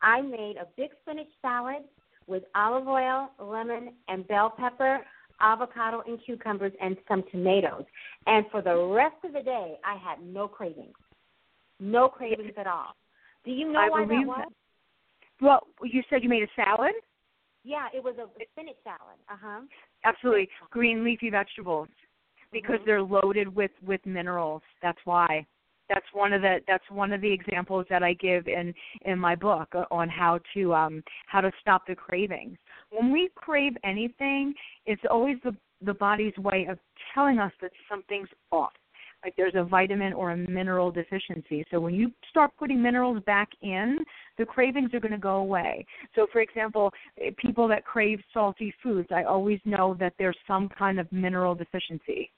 [0.03, 1.83] I made a big spinach salad
[2.27, 5.01] with olive oil, lemon, and bell pepper,
[5.41, 7.85] avocado and cucumbers, and some tomatoes.
[8.27, 10.95] And for the rest of the day, I had no cravings.
[11.79, 12.95] No cravings at all.
[13.45, 14.37] Do you know I why that was?
[14.39, 15.45] that.
[15.45, 16.95] Well, you said you made a salad.
[17.65, 19.19] Yeah, it was a spinach salad.
[19.31, 19.61] Uh huh.
[20.05, 21.89] Absolutely, green leafy vegetables
[22.63, 22.85] because Mhm.
[22.87, 24.63] they're loaded with with minerals.
[24.81, 25.47] That's why.
[25.89, 29.37] That's one of the that's one of the examples that I give in in my
[29.37, 32.59] book on how to um how to stop the cravings.
[32.91, 34.55] When we crave anything,
[34.87, 36.79] it's always the the body's way of
[37.15, 38.73] telling us that something's off.
[39.25, 41.65] Like there's a vitamin or a mineral deficiency.
[41.71, 43.99] So when you start putting minerals back in,
[44.39, 45.85] the cravings are going to go away.
[46.15, 50.69] So for example, eh, people that crave salty foods, I always know that there's some
[50.69, 52.31] kind of mineral deficiency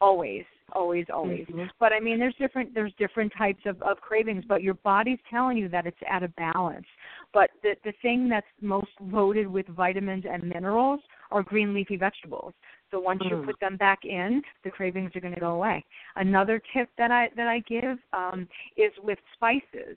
[0.00, 1.46] always always always.
[1.46, 1.70] Mhm.
[1.78, 5.56] but i mean there's different there's different types of of cravings but your body's telling
[5.56, 6.86] you that it's out of balance.
[7.32, 12.54] But the the thing that's most loaded with vitamins and minerals are green leafy vegetables.
[12.90, 13.44] So once you Mm.
[13.46, 15.84] put them back in the cravings are going to go away.
[16.16, 19.96] Another tip that i that i give um is with spices.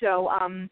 [0.00, 0.70] So um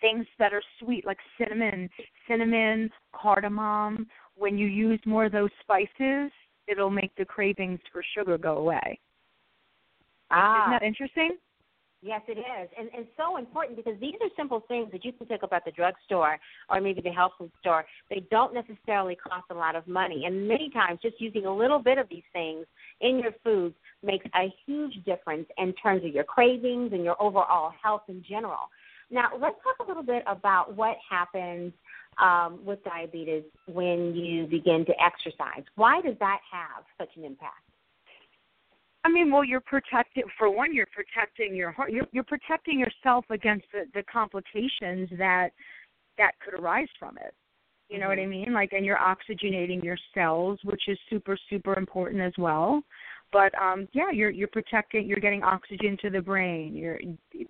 [0.00, 1.88] things that are sweet like cinnamon
[2.28, 6.30] cinnamon cardamom when you use more of those spices
[6.68, 8.98] it'll make the cravings for sugar go away.
[10.30, 11.36] Ah, Isn't that interesting?
[12.02, 15.26] Yes, it is, and and so important because these are simple things that you can
[15.26, 17.84] pick up at the drugstore or maybe the health food store.
[18.10, 21.78] They don't necessarily cost a lot of money, and many times just using a little
[21.78, 22.66] bit of these things
[23.00, 27.72] in your foods makes a huge difference in terms of your cravings and your overall
[27.82, 28.68] health in general.
[29.10, 31.72] Now, let's talk a little bit about what happens
[32.18, 35.64] um, with diabetes when you begin to exercise.
[35.74, 37.62] Why does that have such an impact?
[39.04, 40.24] I mean, well, you're protecting.
[40.36, 41.92] For one, you're protecting your heart.
[41.92, 45.50] You're, you're protecting yourself against the, the complications that
[46.18, 47.32] that could arise from it.
[47.88, 48.52] You know what I mean?
[48.52, 52.82] Like, and you're oxygenating your cells, which is super, super important as well.
[53.32, 55.06] But um, yeah, you're you're protecting.
[55.06, 56.98] You're getting oxygen to the brain, your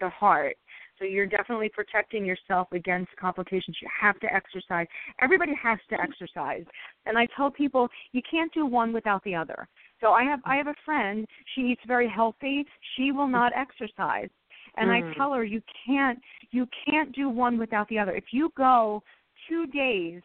[0.00, 0.56] the heart.
[0.98, 3.76] So you're definitely protecting yourself against complications.
[3.82, 4.86] You have to exercise.
[5.20, 6.64] Everybody has to exercise.
[7.04, 9.68] And I tell people you can't do one without the other.
[10.00, 14.28] So I have I have a friend, she eats very healthy, she will not exercise.
[14.76, 15.16] And I Mhm.
[15.16, 16.18] tell her you can't
[16.50, 18.14] you can't do one without the other.
[18.14, 19.02] If you go
[19.48, 20.22] 2 days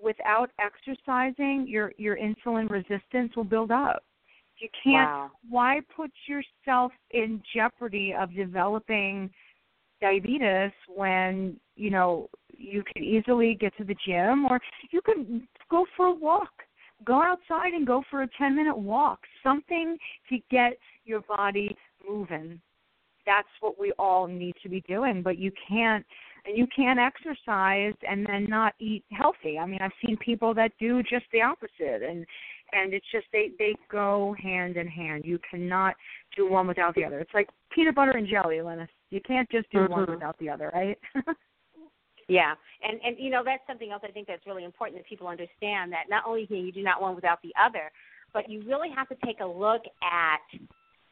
[0.00, 4.04] without exercising, your your insulin resistance will build up.
[4.58, 5.30] You can't Wow.
[5.48, 9.30] why put yourself in jeopardy of developing
[10.00, 15.86] diabetes when you know you can easily get to the gym or you can go
[15.96, 16.50] for a walk.
[17.04, 19.20] Go outside and go for a 10 minute walk.
[19.44, 19.96] Something
[20.28, 21.76] to get your body
[22.08, 22.60] moving.
[23.24, 26.04] That's what we all need to be doing but you can't
[26.54, 31.02] you can't exercise and then not eat healthy i mean i've seen people that do
[31.02, 32.24] just the opposite and
[32.72, 35.94] and it's just they they go hand in hand you cannot
[36.36, 38.88] do one without the other it's like peanut butter and jelly Linus.
[39.10, 40.14] you can't just do one Mhm.
[40.14, 40.98] without the other right
[42.28, 45.28] Yeah, and and you know that's something else I think that's really important that people
[45.28, 47.90] understand that not only can you do not one without the other,
[48.34, 50.40] but you really have to take a look at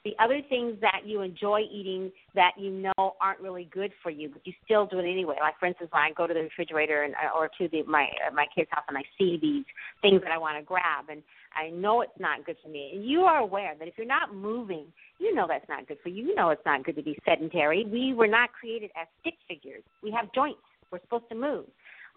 [0.07, 4.29] the other things that you enjoy eating that you know aren't really good for you,
[4.29, 5.35] but you still do it anyway.
[5.41, 8.33] Like for instance, when I go to the refrigerator and or to the my uh,
[8.33, 9.65] my kid's house and I see these
[10.03, 11.25] things that I want to grab, and
[11.57, 12.93] I know it's not good for me.
[12.95, 14.87] And you are aware that if you're not moving,
[15.19, 16.23] you know that's not good for you.
[16.23, 17.85] You know it's not good to be sedentary.
[17.85, 19.83] We were not created as stick figures.
[20.05, 20.61] We have joints.
[20.93, 21.65] We're supposed to move.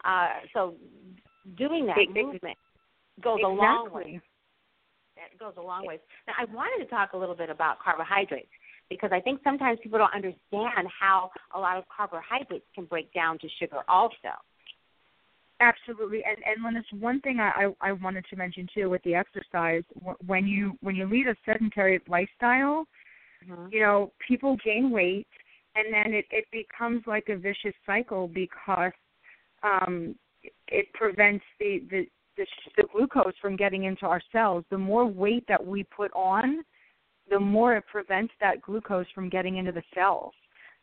[0.06, 0.76] Uh, so
[1.58, 2.58] doing that movement
[3.20, 3.44] goes exactly.
[3.44, 4.22] a long way
[5.32, 6.00] it goes a long way.
[6.28, 8.50] Now, I wanted to talk a little bit about carbohydrates
[8.90, 13.38] because I think sometimes people don't understand how a lot of carbohydrates can break down
[13.40, 14.34] to sugar also.
[15.62, 19.14] Absolutely, and and Lennis, one thing I, I I wanted to mention too with the
[19.14, 19.84] exercise,
[20.26, 22.88] when you when you lead a sedentary lifestyle,
[23.46, 23.68] mm-hmm.
[23.70, 25.28] you know people gain weight,
[25.76, 28.94] and then it it becomes like a vicious cycle because
[29.62, 30.16] um
[30.70, 32.08] it prevents the the
[32.40, 32.46] the,
[32.78, 36.64] the glucose from getting into our cells, the more weight that we put on,
[37.30, 40.34] the more it prevents that glucose from getting into the cells.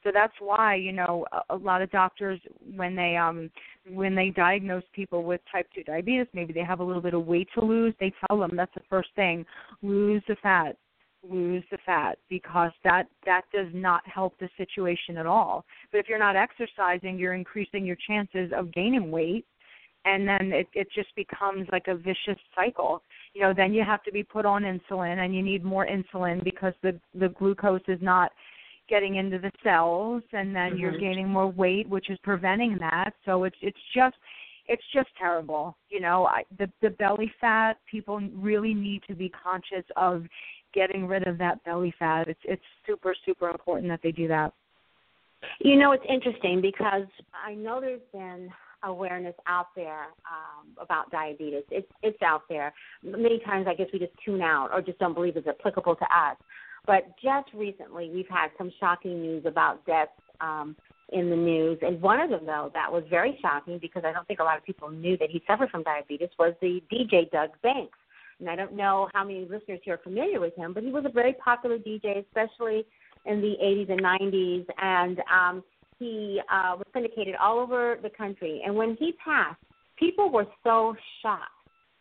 [0.04, 2.38] So that's why you know a, a lot of doctors
[2.76, 3.50] when they um
[3.90, 7.26] when they diagnose people with type 2 diabetes, maybe they have a little bit of
[7.26, 9.44] weight to lose, they tell them that's the first thing,
[9.82, 10.76] lose the fat,
[11.28, 15.64] lose the fat because that that does not help the situation at all.
[15.90, 19.44] But if you're not exercising, you're increasing your chances of gaining weight
[20.06, 23.02] and then it it just becomes like a vicious cycle.
[23.34, 26.42] You know then you have to be put on insulin and you need more insulin
[26.42, 28.30] because the the glucose is not
[28.88, 30.78] getting into the cells and then mm-hmm.
[30.78, 33.12] you're gaining more weight which is preventing that.
[33.24, 34.16] So it's it's just
[34.68, 35.76] it's just terrible.
[35.90, 40.24] You know I, the the belly fat people really need to be conscious of
[40.72, 42.28] getting rid of that belly fat.
[42.28, 44.52] It's it's super super important that they do that.
[45.58, 47.06] You know it's interesting because
[47.44, 48.50] i know there's been
[48.82, 51.64] awareness out there um, about diabetes.
[51.70, 52.72] It's it's out there.
[53.02, 56.04] Many times, I guess we just tune out or just don't believe it's applicable to
[56.04, 56.36] us.
[56.86, 60.76] But just recently, we've had some shocking news about deaths um,
[61.10, 64.26] in the news, and one of them, though, that was very shocking because I don't
[64.26, 67.50] think a lot of people knew that he suffered from diabetes was the DJ Doug
[67.62, 67.98] Banks.
[68.38, 71.04] And I don't know how many listeners here are familiar with him, but he was
[71.06, 72.84] a very popular DJ, especially
[73.24, 74.66] in the 80s and 90s.
[74.78, 75.64] And um,
[75.98, 78.62] he uh, was syndicated all over the country.
[78.64, 79.60] And when he passed,
[79.98, 81.50] people were so shocked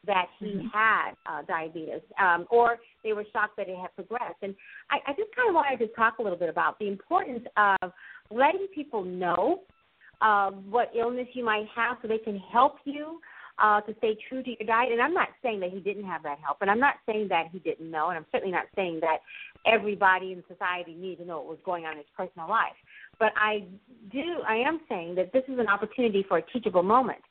[0.05, 0.67] that he mm-hmm.
[0.67, 4.38] had uh, diabetes, um, or they were shocked that it had progressed.
[4.41, 4.55] And
[4.91, 7.91] I, I just kind of wanted to talk a little bit about the importance of
[8.29, 9.62] letting people know
[10.21, 13.19] uh, what illness you might have so they can help you
[13.62, 14.91] uh, to stay true to your diet.
[14.91, 17.45] And I'm not saying that he didn't have that help, and I'm not saying that
[17.51, 19.17] he didn't know, and I'm certainly not saying that
[19.65, 22.75] everybody in society needed to know what was going on in his personal life.
[23.19, 23.63] But I
[24.12, 27.21] do, I am saying that this is an opportunity for a teachable moment.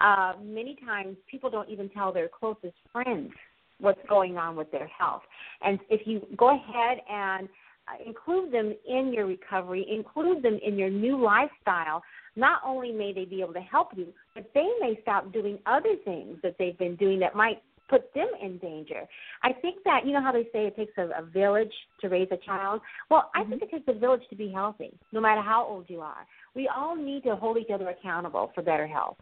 [0.00, 3.30] Uh, many times people don't even tell their closest friends
[3.78, 5.22] what's going on with their health.
[5.62, 7.48] And if you go ahead and
[7.86, 12.02] uh, include them in your recovery, include them in your new lifestyle,
[12.36, 15.94] not only may they be able to help you, but they may stop doing other
[16.04, 17.62] things that they've been doing that might
[17.94, 19.02] put them in danger.
[19.42, 22.28] I think that you know how they say it takes a, a village to raise
[22.32, 22.80] a child.
[23.10, 23.50] Well, I mm-hmm.
[23.50, 26.26] think it takes a village to be healthy, no matter how old you are.
[26.54, 29.16] We all need to hold each other accountable for better health.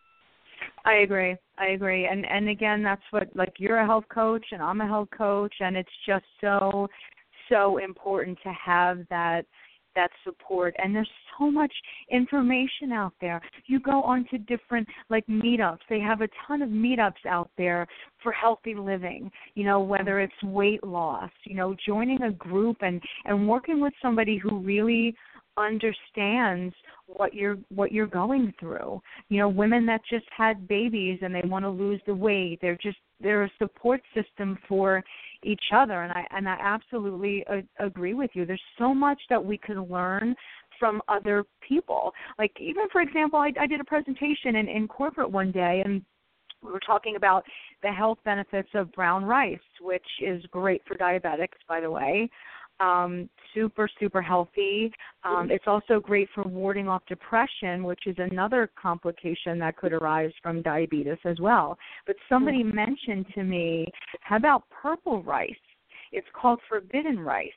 [0.85, 1.37] I agree.
[1.59, 2.07] I agree.
[2.07, 5.55] And and again, that's what like you're a health coach and I'm a health coach
[5.61, 6.89] and it's just so
[7.49, 9.45] so important to have that
[9.95, 10.75] that support.
[10.79, 11.73] And there's so much
[12.11, 13.41] information out there.
[13.67, 15.79] You go on to different like meetups.
[15.89, 17.87] They have a ton of meetups out there
[18.23, 23.01] for healthy living you know whether it's weight loss you know joining a group and
[23.25, 25.15] and working with somebody who really
[25.57, 26.75] understands
[27.07, 29.01] what you're what you're going through.
[29.29, 32.59] You know women that just had babies and they want to lose the weight.
[32.61, 35.03] They're just they're a support system for
[35.45, 38.47] each other and i and i absolutely a- agree with you.
[38.47, 40.35] There's so much that we can learn
[40.79, 42.13] from other people.
[42.39, 46.03] Like even for example i, I did a presentation in, in corporate one day and
[46.63, 47.45] we were talking about
[47.83, 52.31] the health benefits of brown rice which is great for diabetics by the way
[52.83, 54.93] um, super, super healthy.
[55.25, 60.33] Um, it's also great for warding off depression, which is another complication that could arise
[60.43, 61.79] from diabetes as well.
[62.07, 62.75] But somebody mm-hmm.
[62.75, 63.87] mentioned to me,
[64.21, 65.51] how about purple rice?
[66.11, 67.51] It's called forbidden rice.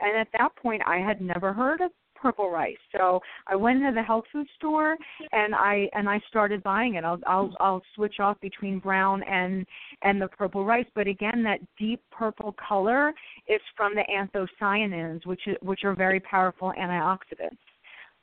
[0.00, 1.90] And at that point, I had never heard of
[2.20, 2.76] purple rice.
[2.96, 4.96] So I went into the health food store
[5.32, 7.04] and I and I started buying it.
[7.04, 9.66] I'll I'll I'll switch off between brown and
[10.02, 13.12] and the purple rice, but again that deep purple color
[13.46, 17.58] is from the anthocyanins, which which are very powerful antioxidants.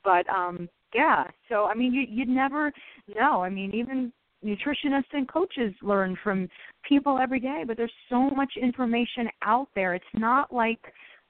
[0.04, 2.72] But um yeah, so I mean you you'd never
[3.14, 3.42] know.
[3.42, 4.12] I mean even
[4.44, 6.48] nutritionists and coaches learn from
[6.88, 9.94] people every day, but there's so much information out there.
[9.94, 10.80] It's not like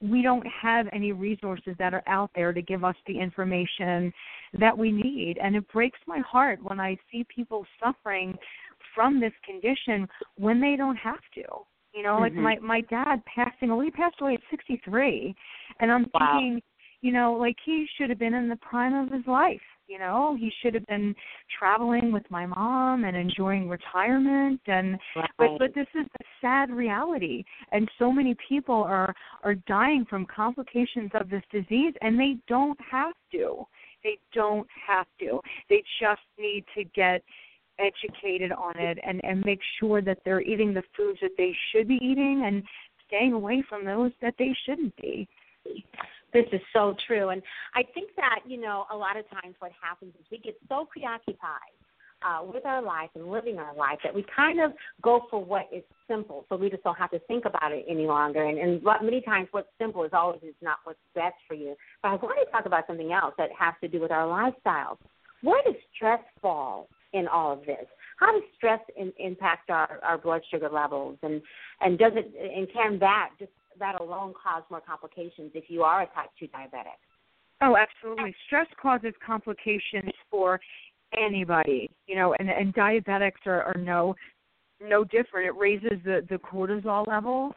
[0.01, 4.13] we don't have any resources that are out there to give us the information
[4.59, 5.37] that we need.
[5.41, 8.37] And it breaks my heart when I see people suffering
[8.93, 11.43] from this condition when they don't have to.
[11.93, 12.43] You know, mm-hmm.
[12.43, 15.33] like my my dad passing away, he passed away at 63,
[15.79, 16.37] and I'm wow.
[16.37, 16.61] thinking,
[17.01, 19.61] you know, like he should have been in the prime of his life.
[19.87, 21.15] You know, he should have been
[21.57, 25.29] traveling with my mom and enjoying retirement and right.
[25.37, 30.25] but but this is the sad reality and so many people are are dying from
[30.25, 33.65] complications of this disease and they don't have to.
[34.03, 35.39] They don't have to.
[35.69, 37.23] They just need to get
[37.79, 41.87] educated on it and and make sure that they're eating the foods that they should
[41.87, 42.61] be eating and
[43.07, 45.29] staying away from those that they shouldn't be.
[46.37, 47.29] This is so true.
[47.29, 47.41] And
[47.73, 50.87] I think that, you know, a lot of times what happens is we get so
[50.91, 51.73] preoccupied
[52.21, 54.71] uh, with our life and living our life that we kind of
[55.01, 58.05] go for what is simple so we just don't have to think about it any
[58.05, 58.43] longer.
[58.43, 61.75] And, and many times what's simple is always is not what's best for you.
[62.03, 64.97] But I want to talk about something else that has to do with our lifestyles.
[65.41, 67.87] Where does stress fall in all of this?
[68.19, 71.41] How does stress in, impact our, our blood sugar levels, and
[71.81, 76.03] and does it and can that just that alone cause more complications if you are
[76.03, 76.97] a type 2 diabetic.
[77.61, 78.35] Oh, absolutely.
[78.45, 80.59] Stress causes complications for
[81.17, 84.15] anybody, you know, and and diabetics are, are no
[84.81, 85.47] no different.
[85.47, 87.53] It raises the the cortisol level,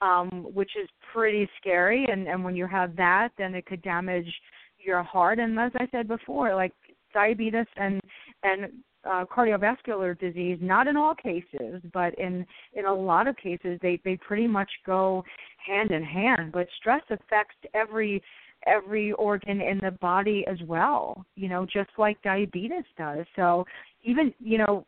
[0.00, 2.06] um, which is pretty scary.
[2.10, 4.32] And and when you have that, then it could damage
[4.78, 5.38] your heart.
[5.38, 6.72] And as I said before, like
[7.12, 8.00] diabetes and
[8.42, 8.72] and
[9.06, 14.00] uh, cardiovascular disease, not in all cases, but in in a lot of cases, they
[14.04, 15.24] they pretty much go
[15.64, 16.52] hand in hand.
[16.52, 18.22] But stress affects every
[18.66, 21.24] every organ in the body as well.
[21.36, 23.26] You know, just like diabetes does.
[23.36, 23.66] So
[24.02, 24.86] even you know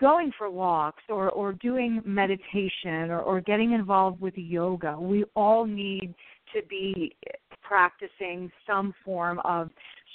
[0.00, 5.64] going for walks or or doing meditation or, or getting involved with yoga we all
[5.64, 6.12] need
[6.52, 7.14] to be
[7.62, 9.70] practicing some form of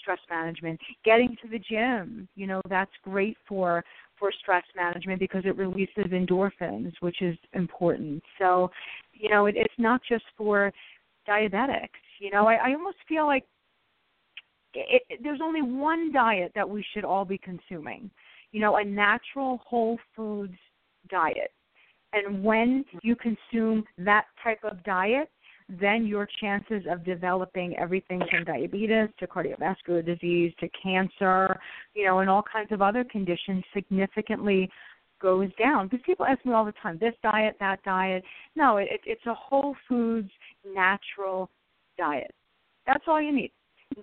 [0.07, 0.79] stress management.
[1.03, 3.83] Getting to the gym, you know, that's great for
[4.17, 8.23] for stress management because it releases endorphins, which is important.
[8.39, 8.71] So,
[9.13, 10.71] you know, it, it's not just for
[11.27, 11.89] diabetics.
[12.19, 13.43] You know, I, I almost feel like
[14.73, 18.09] it, it, there's only one diet that we should all be consuming.
[18.51, 20.55] You know, a natural whole foods
[21.09, 21.51] diet.
[22.13, 25.29] And when you consume that type of diet,
[25.69, 31.59] then your chances of developing everything from diabetes to cardiovascular disease to cancer,
[31.93, 34.69] you know, and all kinds of other conditions significantly
[35.21, 35.87] goes down.
[35.87, 38.23] Because people ask me all the time, this diet, that diet.
[38.55, 40.29] No, it, it's a whole foods,
[40.65, 41.49] natural
[41.97, 42.33] diet.
[42.85, 43.51] That's all you need.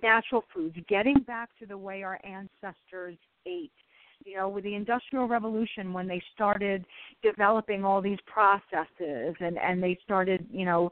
[0.03, 3.71] Natural foods, getting back to the way our ancestors ate
[4.23, 6.85] you know with the industrial revolution when they started
[7.21, 10.89] developing all these processes and and they started you know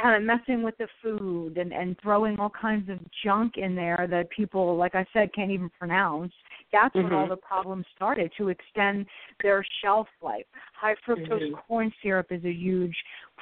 [0.00, 4.06] kind of messing with the food and and throwing all kinds of junk in there
[4.10, 6.32] that people like i said can't even pronounce
[6.72, 7.04] that's mm-hmm.
[7.04, 9.04] when all the problems started to extend
[9.42, 11.54] their shelf life high fructose mm-hmm.
[11.66, 12.96] corn syrup is a huge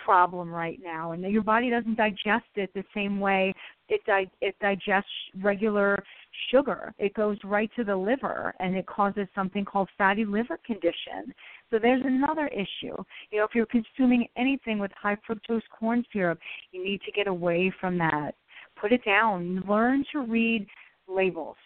[0.05, 3.53] problem right now and your body doesn't digest it the same way
[3.89, 5.11] it di- it digests
[5.43, 6.03] regular
[6.51, 11.33] sugar it goes right to the liver and it causes something called fatty liver condition
[11.71, 12.97] so there's another issue.
[13.31, 16.39] You know, if you're consuming anything with high fructose corn syrup,
[16.73, 18.33] you need to get away from that.
[18.81, 19.63] Put it down.
[19.69, 20.67] Learn to read
[21.09, 21.57] labels.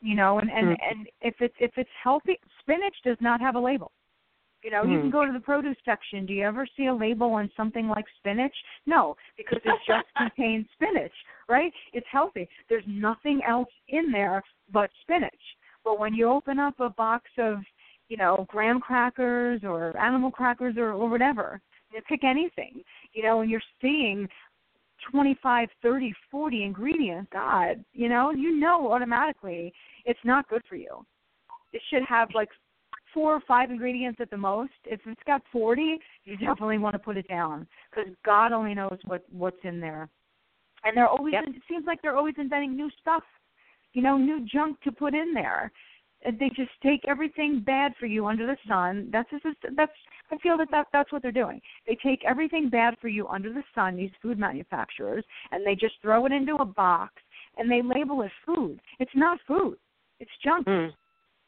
[0.00, 0.76] You know, and and mm.
[0.90, 3.90] and if it's if it's healthy, spinach does not have a label.
[4.62, 4.92] You know, mm.
[4.92, 6.26] you can go to the produce section.
[6.26, 8.54] Do you ever see a label on something like spinach?
[8.86, 11.12] No, because it just contains spinach,
[11.48, 11.72] right?
[11.92, 12.48] It's healthy.
[12.68, 15.32] There's nothing else in there but spinach.
[15.84, 17.58] But when you open up a box of
[18.08, 21.60] you know, graham crackers or animal crackers or, or whatever.
[21.90, 22.82] You know, pick anything,
[23.12, 24.28] you know, and you're seeing
[25.10, 27.28] 25, 30, 40 ingredients.
[27.32, 29.72] God, you know, you know automatically
[30.04, 31.04] it's not good for you.
[31.72, 32.48] It should have like
[33.12, 34.72] four or five ingredients at the most.
[34.84, 38.98] If it's got 40, you definitely want to put it down because God only knows
[39.04, 40.08] what what's in there.
[40.84, 41.44] And they're always yep.
[41.46, 43.22] it seems like they're always inventing new stuff,
[43.92, 45.72] you know, new junk to put in there
[46.24, 49.08] they just take everything bad for you under the sun.
[49.12, 49.44] That's just,
[49.76, 49.92] that's
[50.30, 51.60] I feel that, that that's what they're doing.
[51.86, 55.94] They take everything bad for you under the sun, these food manufacturers, and they just
[56.02, 57.12] throw it into a box
[57.56, 58.80] and they label it food.
[58.98, 59.76] It's not food.
[60.20, 60.66] It's junk.
[60.66, 60.92] Mm.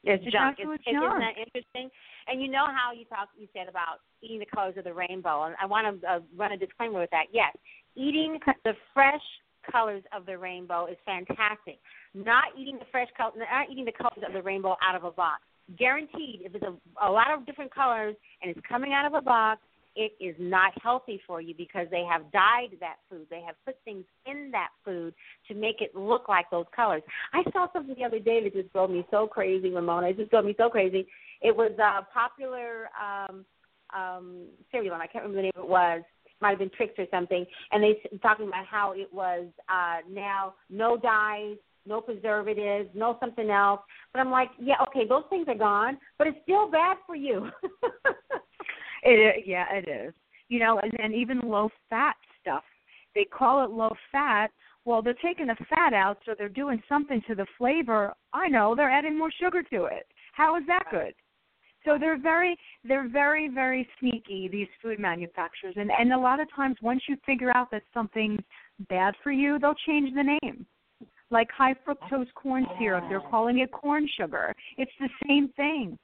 [0.05, 0.57] It's, it's junk.
[0.59, 0.87] It's, junk.
[0.87, 1.91] Isn't that interesting?
[2.29, 5.45] And you know how you talk, you said about eating the colors of the rainbow,
[5.45, 7.27] and I want to uh, run a disclaimer with that.
[7.33, 7.55] Yes,
[7.95, 9.22] eating the fresh
[9.71, 11.79] colors of the rainbow is fantastic.
[12.14, 15.11] Not eating the fresh color, not eating the colors of the rainbow out of a
[15.11, 15.43] box.
[15.79, 19.21] Guaranteed, if it's a, a lot of different colors and it's coming out of a
[19.21, 19.61] box,
[19.97, 23.27] it is not healthy for you because they have dyed that food.
[23.31, 25.14] They have put things in that food
[25.49, 27.03] to make it look like those colors.
[27.33, 30.09] I saw something the other day that just drove me so crazy, Ramona.
[30.09, 31.07] It just drove me so crazy.
[31.41, 33.47] It was a popular um,
[33.97, 36.03] um, cereal, and I can't remember the name it was.
[36.41, 40.55] Might have been tricks or something, and they talking about how it was uh, now
[40.68, 41.57] no dyes,
[41.87, 43.80] no preservatives, no something else.
[44.12, 47.49] But I'm like, yeah, okay, those things are gone, but it's still bad for you.
[49.03, 50.14] it yeah, it is.
[50.49, 52.64] You know, and, and even low fat stuff.
[53.14, 54.49] They call it low fat.
[54.84, 58.14] Well, they're taking the fat out, so they're doing something to the flavor.
[58.32, 60.07] I know they're adding more sugar to it.
[60.32, 61.14] How is that good?
[61.87, 66.49] So they're very they're very very sneaky these food manufacturers and and a lot of
[66.55, 68.41] times once you figure out that something's
[68.91, 70.66] bad for you, they'll change the name
[71.30, 73.05] like high fructose corn syrup.
[73.09, 74.55] They're calling it corn sugar.
[74.76, 75.99] It's the same thing.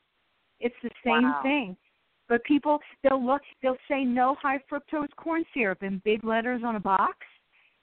[0.61, 1.41] It's the same wow.
[1.43, 1.77] thing.
[2.29, 6.77] But people they'll look they'll say no high fructose corn syrup in big letters on
[6.77, 7.19] a box.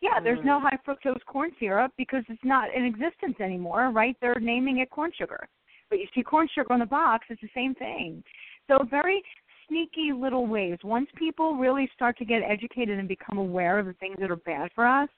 [0.02, 0.64] Yeah, there's no mm.
[0.64, 4.16] high fructose corn syrup because it's not in existence anymore, right?
[4.22, 5.47] They're naming it corn sugar.
[5.90, 8.24] But you see corn sugar on the box, it's the same thing.
[8.68, 9.24] So very
[9.68, 10.78] sneaky little ways.
[10.84, 14.36] Once people really start to get educated and become aware of the things that are
[14.36, 15.10] bad for us,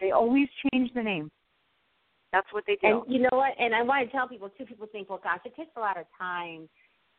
[0.00, 1.30] they always change the name.
[2.32, 3.02] That's what they do.
[3.02, 3.52] And you know what?
[3.58, 4.66] And I want to tell people too.
[4.66, 6.68] People think, well, gosh, it takes a lot of time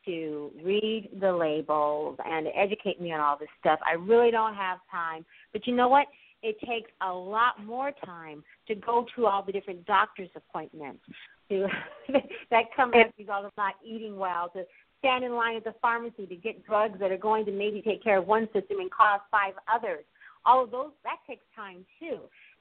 [0.05, 3.80] to read the labels and educate me on all this stuff.
[3.86, 5.26] I really don't have time.
[5.51, 6.05] But you know what?
[6.41, 11.03] It takes a lot more time to go to all the different doctor's appointments
[11.50, 11.68] to
[12.52, 14.64] that come as a result of not eating well, to
[15.00, 18.04] stand in line at the pharmacy to get drugs that are going to maybe take
[18.04, 20.04] care of one system and cause five others.
[20.45, 22.20] All of those that takes time too.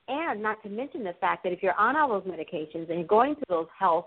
[0.08, 3.04] And not to mention the fact that if you're on all those medications and you're
[3.04, 4.06] going through those health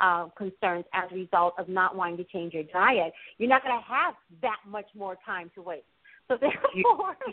[0.00, 3.78] uh, concerns as a result of not wanting to change your diet, you're not going
[3.78, 5.84] to have that much more time to wait.
[6.28, 6.84] So therefore, you,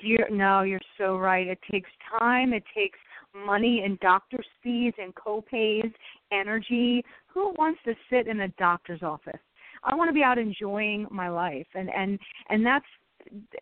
[0.02, 1.48] you're, no, you're so right.
[1.48, 1.90] It takes
[2.20, 2.54] time.
[2.54, 3.00] It takes
[3.34, 5.92] money and doctor's fees and co-pays,
[6.32, 7.04] energy.
[7.28, 9.42] Who wants to sit in a doctor's office?
[9.84, 12.20] I want to be out enjoying my life, and and
[12.50, 12.86] and that's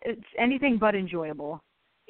[0.02, 1.62] it's anything but enjoyable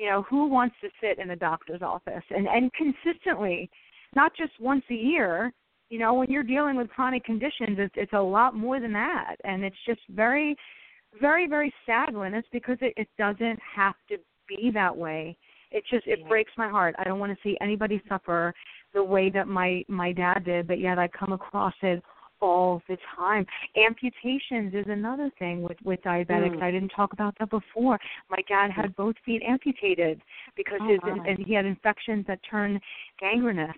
[0.01, 3.69] you know who wants to sit in a doctor's office and and consistently
[4.15, 5.53] not just once a year
[5.89, 9.35] you know when you're dealing with chronic conditions it's it's a lot more than that
[9.43, 10.55] and it's just very
[11.19, 15.37] very very sad when it's because it, it doesn't have to be that way
[15.71, 18.53] it just it breaks my heart i don't want to see anybody suffer
[18.93, 22.03] the way that my my dad did but yet i come across it
[22.41, 23.45] all the time.
[23.77, 26.57] Amputations is another thing with with diabetics.
[26.57, 26.63] Mm.
[26.63, 27.99] I didn't talk about that before.
[28.29, 30.21] My dad had both feet amputated
[30.57, 31.23] because oh, his wow.
[31.27, 32.79] and he had infections that turned
[33.19, 33.75] gangrenous.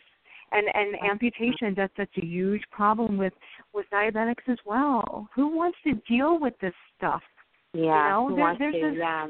[0.52, 3.34] And and amputations that's that's a huge problem with
[3.74, 5.28] with diabetics as well.
[5.36, 7.22] Who wants to deal with this stuff?
[7.74, 9.28] Yeah, you know, who there, wants there's to, a, yeah.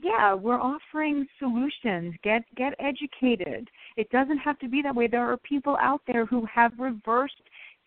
[0.00, 2.14] Yeah, we're offering solutions.
[2.22, 3.68] Get get educated.
[3.96, 5.06] It doesn't have to be that way.
[5.06, 7.34] There are people out there who have reversed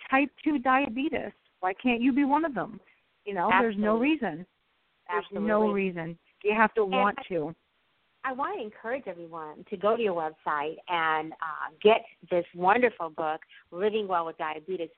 [0.09, 1.31] type 2 diabetes.
[1.59, 2.79] Why can't you be one of them?
[3.25, 3.81] You know, Absolutely.
[3.81, 4.45] there's no reason.
[5.09, 5.47] There's Absolutely.
[5.47, 6.17] no reason.
[6.43, 7.53] You have to want to.
[8.23, 13.09] I want to encourage everyone to go to your website and uh, get this wonderful
[13.09, 13.41] book,
[13.71, 14.89] Living Well with Diabetes.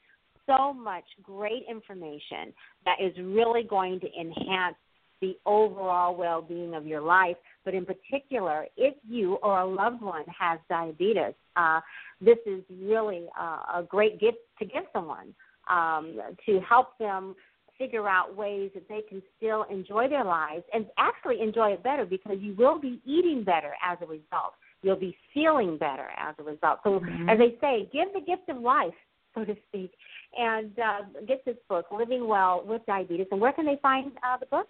[0.47, 2.53] So much great information
[2.85, 4.75] that is really going to enhance
[5.21, 7.35] the overall well being of your life.
[7.65, 11.81] But in particular, if you or a loved one has diabetes, uh,
[12.21, 15.33] this is really uh, a great gift to give someone
[15.69, 17.35] um, to help them
[17.77, 22.05] figure out ways that they can still enjoy their lives and actually enjoy it better
[22.05, 24.53] because you will be eating better as a result.
[24.81, 26.79] You'll be feeling better as a result.
[26.83, 27.29] So, mm-hmm.
[27.29, 28.93] as they say, give the gift of life,
[29.33, 29.91] so to speak,
[30.37, 33.27] and uh, get this book, Living Well with Diabetes.
[33.31, 34.67] And where can they find uh, the book?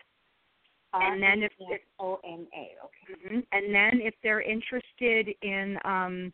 [0.94, 1.52] And then if
[1.98, 3.26] O N A, okay.
[3.26, 3.38] Mm-hmm.
[3.52, 6.32] And then if they're interested in um,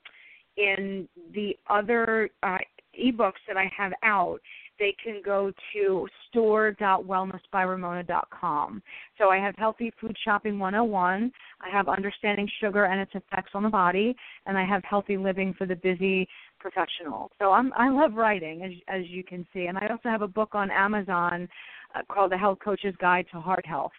[0.57, 2.59] in the other uh,
[3.01, 4.41] ebooks that I have out,
[4.78, 8.82] they can go to store.wellnessbyramona.com.
[9.18, 13.62] So I have Healthy Food Shopping 101, I have Understanding Sugar and its Effects on
[13.62, 14.16] the Body,
[14.47, 16.26] and I have Healthy Living for the Busy
[16.64, 17.30] professional.
[17.38, 20.28] So I'm I love writing as as you can see, and I also have a
[20.28, 21.46] book on Amazon
[21.94, 23.92] uh, called The Health Coach's Guide to Heart Health.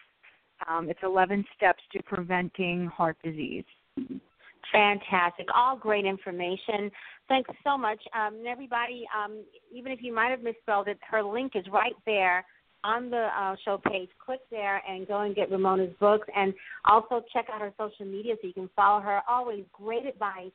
[0.68, 3.64] Um, it's 11 steps to preventing heart disease.
[4.72, 5.46] Fantastic.
[5.54, 6.90] All great information.
[7.28, 8.00] Thanks so much.
[8.14, 11.94] Um, and everybody, um, even if you might have misspelled it, her link is right
[12.04, 12.44] there
[12.82, 14.08] on the uh, show page.
[14.24, 16.26] Click there and go and get Ramona's books.
[16.34, 16.54] And
[16.84, 19.20] also check out her social media so you can follow her.
[19.28, 20.52] Always great advice,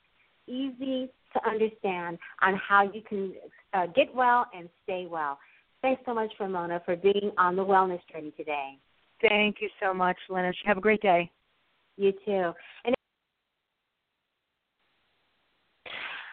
[0.48, 3.34] easy to understand on how you can
[3.74, 5.38] uh, get well and stay well.
[5.82, 8.78] Thanks so much, Ramona, for being on the wellness journey today.
[9.28, 10.56] Thank you so much, Lennis.
[10.66, 11.32] Have a great day.
[11.98, 12.52] You too.
[12.86, 12.96] And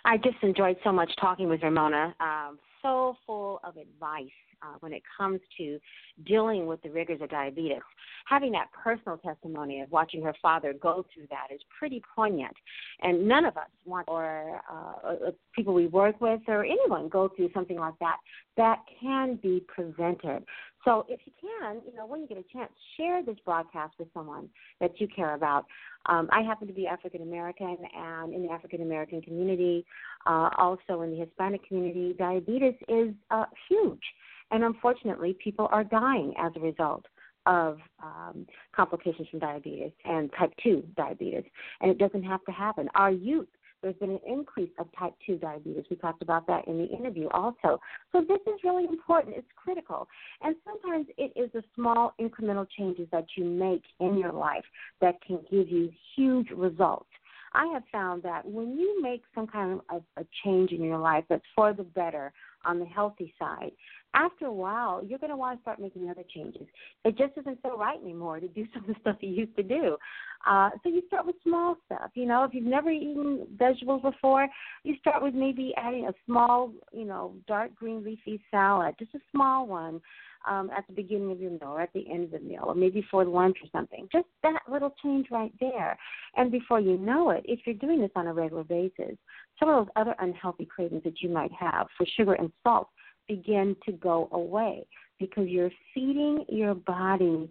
[0.05, 2.15] I just enjoyed so much talking with Ramona.
[2.21, 4.27] Um, so full of advice
[4.63, 5.79] uh, when it comes to
[6.25, 7.79] dealing with the rigors of diabetes.
[8.27, 12.55] Having that personal testimony of watching her father go through that is pretty poignant.
[13.03, 17.51] And none of us want, or uh, people we work with, or anyone go through
[17.55, 18.17] something like that.
[18.57, 20.45] That can be prevented.
[20.85, 24.09] So if you can, you know, when you get a chance, share this broadcast with
[24.15, 24.49] someone
[24.81, 25.67] that you care about.
[26.07, 29.85] Um, I happen to be African American, and in the African American community,
[30.27, 34.03] uh, also in the Hispanic community, diabetes is uh, huge.
[34.51, 37.05] And unfortunately, people are dying as a result
[37.47, 41.45] of um, complications from diabetes and type 2 diabetes.
[41.81, 42.89] And it doesn't have to happen.
[42.95, 43.49] Our youth,
[43.83, 45.85] there's been an increase of type 2 diabetes.
[45.89, 47.81] We talked about that in the interview also.
[48.13, 49.37] So this is really important.
[49.37, 50.09] It's critical.
[50.43, 54.65] And sometimes it is the small incremental changes that you make in your life
[55.01, 57.09] that can give you huge results.
[57.53, 61.25] I have found that when you make some kind of a, change in your life
[61.29, 62.33] that's for the better
[62.65, 63.71] on the healthy side,
[64.15, 66.67] after a while, you're going to want to start making other changes.
[67.05, 69.63] It just isn't so right anymore to do some of the stuff you used to
[69.63, 69.97] do.
[70.49, 72.11] Uh, so you start with small stuff.
[72.15, 74.49] You know, if you've never eaten vegetables before,
[74.85, 79.21] you start with maybe adding a small, you know, dark green leafy salad, just a
[79.31, 80.01] small one
[80.49, 82.75] um, at the beginning of your meal or at the end of the meal or
[82.75, 84.09] maybe for lunch or something.
[84.11, 85.97] Just that little change right there.
[86.37, 89.17] And before you know it, if you're doing this on a regular basis,
[89.59, 92.89] some of those other unhealthy cravings that you might have for sugar and salt
[93.27, 94.87] begin to go away
[95.19, 97.49] because you're feeding your body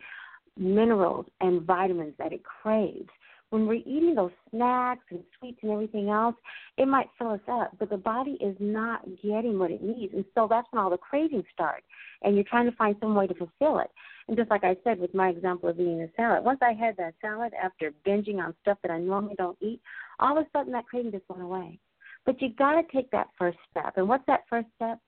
[0.58, 3.10] minerals and vitamins that it craves.
[3.50, 6.36] When we're eating those snacks and sweets and everything else,
[6.78, 10.14] it might fill us up, but the body is not getting what it needs.
[10.14, 11.84] And so that's when all the cravings start.
[12.24, 13.90] And you're trying to find some way to fulfill it.
[14.28, 16.98] And just like I said with my example of eating a salad, once I had
[16.98, 19.80] that salad after binging on stuff that I normally don't eat,
[20.20, 21.80] all of a sudden that craving just went away.
[22.26, 23.94] But you've got to take that first step.
[23.96, 25.00] And what's that first step?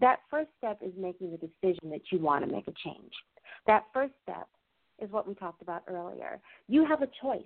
[0.00, 3.12] That first step is making the decision that you want to make a change.
[3.66, 4.46] That first step
[5.00, 6.40] is what we talked about earlier.
[6.68, 7.42] You have a choice.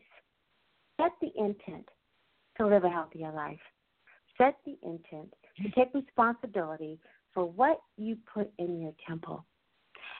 [1.03, 1.89] Set the intent
[2.59, 3.59] to live a healthier life.
[4.39, 6.99] Set the intent to take responsibility
[7.35, 9.45] for what you put in your temple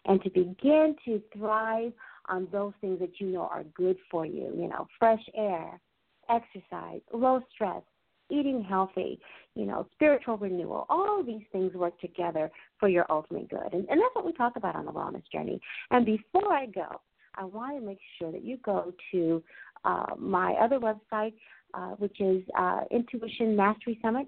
[0.07, 1.93] and to begin to thrive
[2.29, 5.81] on those things that you know are good for you, you know, fresh air,
[6.29, 7.83] exercise, low stress,
[8.31, 9.21] eating healthy,
[9.55, 10.87] you know, spiritual renewal.
[10.89, 13.73] All of these things work together for your ultimate good.
[13.73, 15.61] And, and that's what we talk about on the wellness journey.
[15.91, 17.01] And before I go,
[17.35, 19.43] I want to make sure that you go to
[19.85, 21.35] uh, my other website,
[21.75, 24.27] uh, which is uh, Intuition Mastery Summit.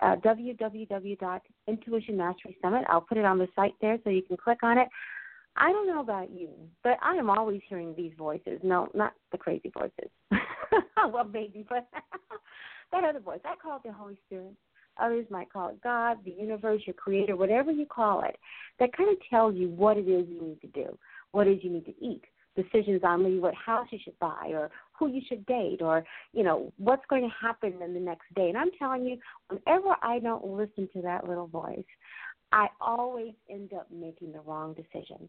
[0.00, 2.84] Uh, www.intuition mastery summit.
[2.88, 4.86] I'll put it on the site there so you can click on it.
[5.56, 6.50] I don't know about you,
[6.84, 8.60] but I am always hearing these voices.
[8.62, 10.08] No, not the crazy voices.
[11.12, 11.88] well, maybe, but
[12.92, 13.40] that other voice.
[13.44, 14.54] I call it the Holy Spirit.
[15.00, 18.36] Others might call it God, the universe, your creator, whatever you call it,
[18.78, 20.96] that kind of tells you what it is you need to do,
[21.32, 22.22] what it is you need to eat,
[22.62, 26.72] decisions on what house you should buy or who you should date or, you know,
[26.78, 28.48] what's going to happen in the next day.
[28.48, 29.16] And I'm telling you,
[29.48, 31.84] whenever I don't listen to that little voice,
[32.52, 35.28] I always end up making the wrong decisions.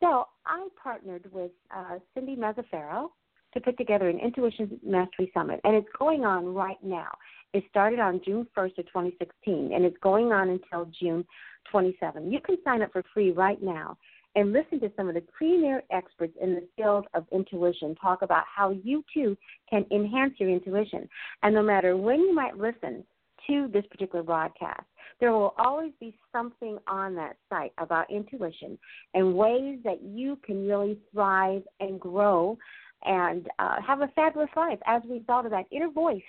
[0.00, 3.08] So I partnered with uh, Cindy Mazzaferro,
[3.52, 7.10] to put together an Intuition Mastery Summit, and it's going on right now.
[7.52, 11.24] It started on June 1st of 2016, and it's going on until June
[11.70, 12.30] 27.
[12.30, 13.96] You can sign up for free right now
[14.36, 18.44] and listen to some of the premier experts in the field of intuition talk about
[18.54, 19.36] how you too
[19.68, 21.08] can enhance your intuition.
[21.42, 23.04] And no matter when you might listen
[23.46, 24.84] to this particular broadcast,
[25.18, 28.78] there will always be something on that site about intuition
[29.14, 32.56] and ways that you can really thrive and grow
[33.04, 36.22] and uh, have a fabulous life as a result of that inner voice,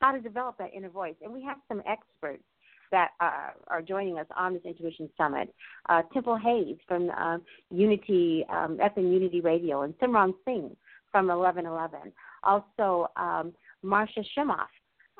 [0.00, 1.14] how to develop that inner voice.
[1.22, 2.42] And we have some experts
[2.90, 5.54] that uh, are joining us on this Intuition Summit.
[5.88, 7.38] Uh, Temple Hayes from uh,
[7.70, 10.76] Unity, um, FM Unity Radio, and Simran Singh
[11.12, 12.12] from 1111.
[12.42, 13.52] Also, um,
[13.82, 14.66] Marcia Shimoff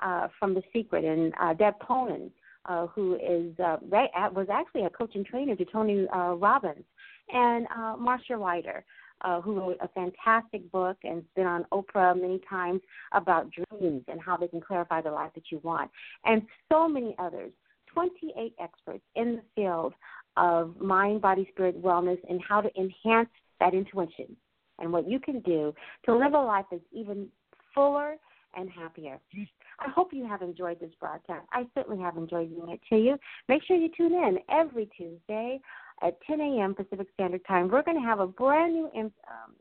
[0.02, 2.32] uh, from The Secret, and uh, Deb Poland,
[2.66, 3.76] uh, who is uh,
[4.32, 6.84] was actually a coach and trainer to Tony uh, Robbins,
[7.32, 7.66] and
[7.98, 8.84] Marcia Ryder.
[9.22, 12.80] Uh, who wrote a fantastic book and's been on Oprah many times
[13.10, 15.90] about dreams and how they can clarify the life that you want,
[16.24, 17.50] and so many others.
[17.98, 19.92] 28 experts in the field
[20.36, 23.28] of mind, body, spirit, wellness, and how to enhance
[23.60, 24.36] that intuition
[24.78, 25.74] and what you can do
[26.04, 27.26] to live a life that's even
[27.74, 28.16] fuller
[28.56, 29.18] and happier.
[29.80, 31.46] I hope you have enjoyed this broadcast.
[31.52, 33.16] I certainly have enjoyed doing it to you.
[33.48, 35.60] Make sure you tune in every Tuesday
[36.02, 36.74] at 10 a.m.
[36.74, 37.68] Pacific Standard Time.
[37.68, 39.10] We're going to have a brand new um,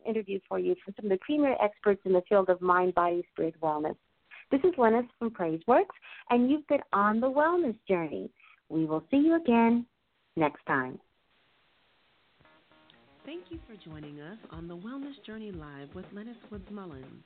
[0.07, 3.25] interview for you from some of the premier experts in the field of mind, body,
[3.33, 3.95] spirit, wellness.
[4.49, 5.95] This is Lennis from PraiseWorks,
[6.29, 8.29] and you've been on the wellness journey.
[8.69, 9.85] We will see you again
[10.37, 10.99] next time.
[13.25, 17.25] Thank you for joining us on the Wellness Journey Live with Lennis Woods Mullins.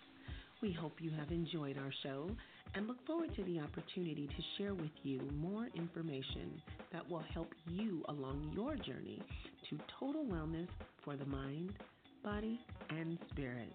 [0.64, 2.28] We hope you have enjoyed our show
[2.74, 6.60] and look forward to the opportunity to share with you more information
[6.92, 9.22] that will help you along your journey
[9.70, 10.68] to total wellness
[11.06, 11.74] for the mind,
[12.24, 12.60] body,
[12.90, 13.72] and spirit.